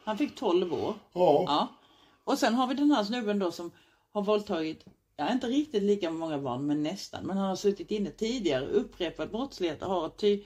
[0.04, 0.94] Han fick 12 år.
[1.12, 1.68] Ja, Ja.
[2.24, 3.70] Och sen har vi den här snubben då som
[4.12, 4.84] har våldtagit,
[5.26, 7.26] ja inte riktigt lika många barn men nästan.
[7.26, 9.82] Men han har suttit inne tidigare, upprepad brottslighet.
[9.82, 10.42] Har ty,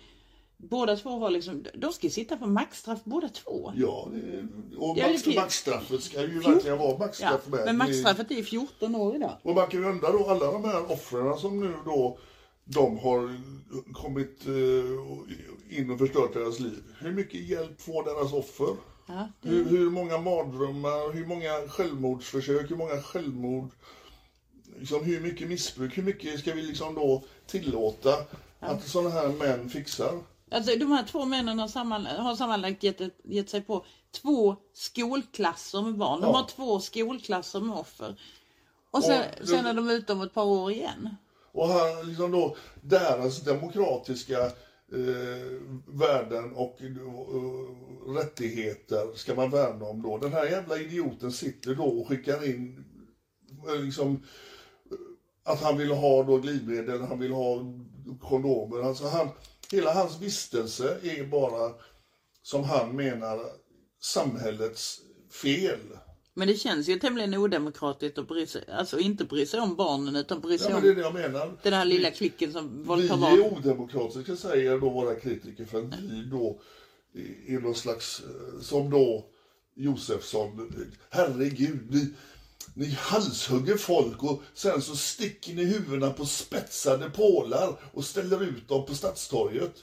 [0.57, 3.73] båda två har liksom, de ska ju sitta på maxstraff båda två.
[3.77, 4.09] ja
[4.79, 7.61] och Ja, max, är- maxstraffet ska ju verkligen vara Ja, maxstraff med.
[7.65, 9.37] men maxstraffet är 14 år idag.
[9.43, 12.19] Och man kan ju undra då, alla de här offren som nu då,
[12.65, 13.37] de har
[13.93, 16.83] kommit eh, in och förstört deras liv.
[17.01, 18.77] Hur mycket hjälp får deras offer?
[19.07, 23.71] Ja, det, Hur, hur många mardrömmar, hur många självmordsförsök, hur många självmord,
[24.79, 28.15] liksom hur mycket missbruk, hur mycket ska vi liksom då tillåta
[28.61, 30.21] att sådana här män fixar?
[30.51, 33.85] Alltså de här två männen har, samman, har sammanlagt gett, ett- gett sig på
[34.23, 36.21] två skolklasser med barn.
[36.21, 36.37] De Ja.
[36.37, 38.21] har två skolklasser med offer.
[38.91, 41.17] Och sen, Och- sen är de ute om ett par år igen.
[41.53, 44.39] Och här, liksom då, deras demokratiska
[44.93, 50.19] eh, värden och eh, rättigheter ska man värna om då.
[50.19, 52.85] Den här jävla idioten sitter då och skickar in
[53.69, 54.23] eh, liksom,
[55.45, 57.59] att han vill ha då glidmedel, han vill ha
[58.21, 58.89] kondomer.
[58.89, 59.29] Alltså han,
[59.73, 61.73] hela hans vistelse är bara,
[62.43, 63.41] som han menar,
[64.03, 65.01] samhällets
[65.43, 65.79] fel.
[66.37, 70.17] Men det känns ju tämligen odemokratiskt att bry sig, alltså inte bry sig om barnen
[70.17, 71.53] utan bry sig Ja, men det är om det jag menar.
[71.63, 73.41] den här lilla klicken som Vi våldtar är barn.
[73.57, 76.61] odemokratiska säger då våra kritiker för att vi då
[77.49, 79.25] är någon slags, eh, som då
[79.77, 80.73] Josefsson,
[81.11, 82.09] herregud, ni,
[82.75, 88.69] ni halshugger folk och sen så sticker ni huvudena på spetsade pålar och ställer ut
[88.69, 89.75] dem på Stadstorget.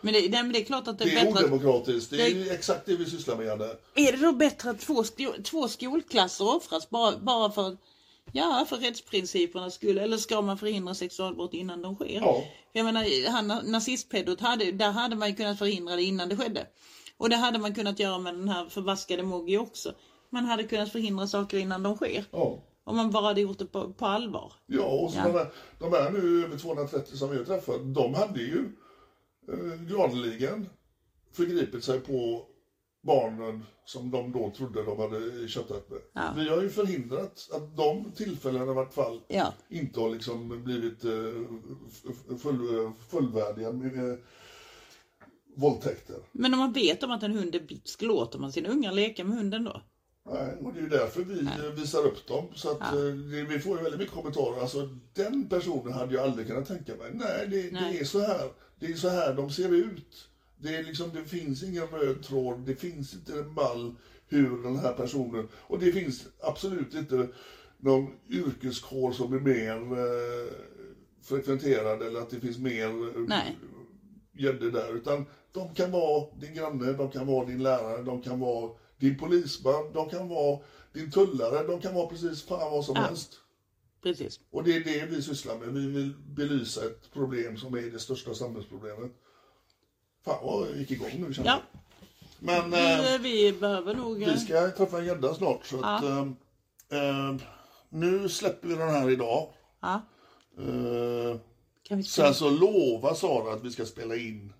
[0.00, 2.10] Men det, nej, men det är klart att det är, Det är bättre att, odemokratiskt,
[2.10, 3.68] det är det- exakt det vi sysslar med Janne.
[3.94, 5.04] Är det då bättre att två,
[5.44, 7.78] två skolklasser offras bara, bara för att
[8.32, 9.98] Ja, för rättsprincipernas skull.
[9.98, 12.20] Eller ska man förhindra sexualbrott innan de sker?
[12.20, 12.44] Ja.
[12.72, 16.66] Jag menar, han, nazistpedot, hade, där hade man ju kunnat förhindra det innan det skedde.
[17.16, 19.92] Och det hade man kunnat göra med den här förbaskade Moggi också.
[20.30, 22.24] Man hade kunnat förhindra saker innan de sker.
[22.30, 22.62] Ja.
[22.84, 24.52] Om man bara hade gjort det på, på allvar.
[24.66, 25.24] Ja, och så Ja.
[25.28, 25.46] De, här,
[25.78, 28.64] de här nu över 230 som vi har träffat, de hade ju
[29.48, 30.68] eh, gladeligen
[31.32, 32.46] förgripit sig på
[33.02, 36.00] barnen som de då trodde de hade köttat med.
[36.12, 36.32] Ja.
[36.36, 39.52] Vi har ju förhindrat att de tillfällena i vart fall Ja.
[39.68, 44.18] inte har liksom blivit eh, full, fullvärdiga med, eh,
[45.56, 46.16] våldtäkter.
[46.32, 49.24] Men om man vet om att en hund är bitsk, låter man sin unga leka
[49.24, 49.80] med hunden då?
[50.32, 52.44] Nej, och det är ju därför vi eh, visar upp dem.
[52.54, 54.60] Så att, eh, det, vi får ju väldigt mycket kommentarer.
[54.60, 57.10] Alltså, den personen hade jag aldrig kunnat tänka mig.
[57.14, 57.92] Nej, det, Nej.
[57.92, 58.50] det är så här.
[58.78, 60.28] Det är så här de ser ut.
[60.58, 62.60] Det, är liksom, det finns ingen röd tråd.
[62.66, 63.94] Det finns inte en mall
[64.30, 65.48] hur den här personen...
[65.54, 67.28] Och det finns absolut inte
[67.78, 70.52] någon yrkeskår som är mer eh,
[71.22, 73.56] frekventerad eller att det finns mer eh, Nej.
[74.32, 74.96] gäddor där.
[74.96, 78.70] Utan de kan vara din granne, de kan vara din lärare, de kan vara
[79.00, 80.58] din polisman, de kan vara
[80.92, 83.02] din tullare, de kan vara precis fan vad som Ja.
[83.02, 83.32] helst.
[84.02, 84.40] Precis.
[84.50, 85.68] Och det är det vi sysslar med.
[85.68, 89.10] Vi vill belysa ett problem som är det största samhällsproblemet.
[90.24, 91.60] Fan vad jag gick igång nu känner Ja.
[91.72, 91.80] jag.
[92.38, 94.22] Men eh, Vi, vi behöver nog...
[94.22, 96.18] eh, vi ska träffa en gädda snart så att eh,
[96.90, 97.36] eh,
[97.88, 99.48] nu släpper vi den här idag.
[99.80, 100.00] Ja.
[100.58, 101.36] Eh,
[101.82, 104.52] Kan vi sen så lovar Sara att vi ska spela in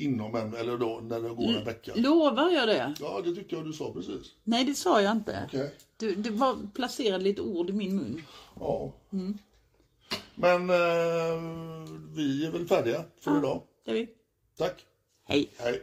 [0.00, 1.92] inom en, eller då när det går en vecka.
[1.94, 2.94] Lovar jag det?
[3.00, 4.32] Ja, det tyckte jag du sa precis.
[4.44, 5.44] Nej, det sa jag inte.
[5.48, 5.74] Okej.
[5.96, 8.22] Du, du var placerade lite ord i min mun.
[8.60, 8.92] Ja.
[10.34, 10.76] Men eh,
[12.16, 13.62] vi är väl färdiga för idag.
[13.84, 14.08] Det är vi.
[14.56, 14.84] Tack.
[15.24, 15.50] Hej.
[15.58, 15.82] Hej.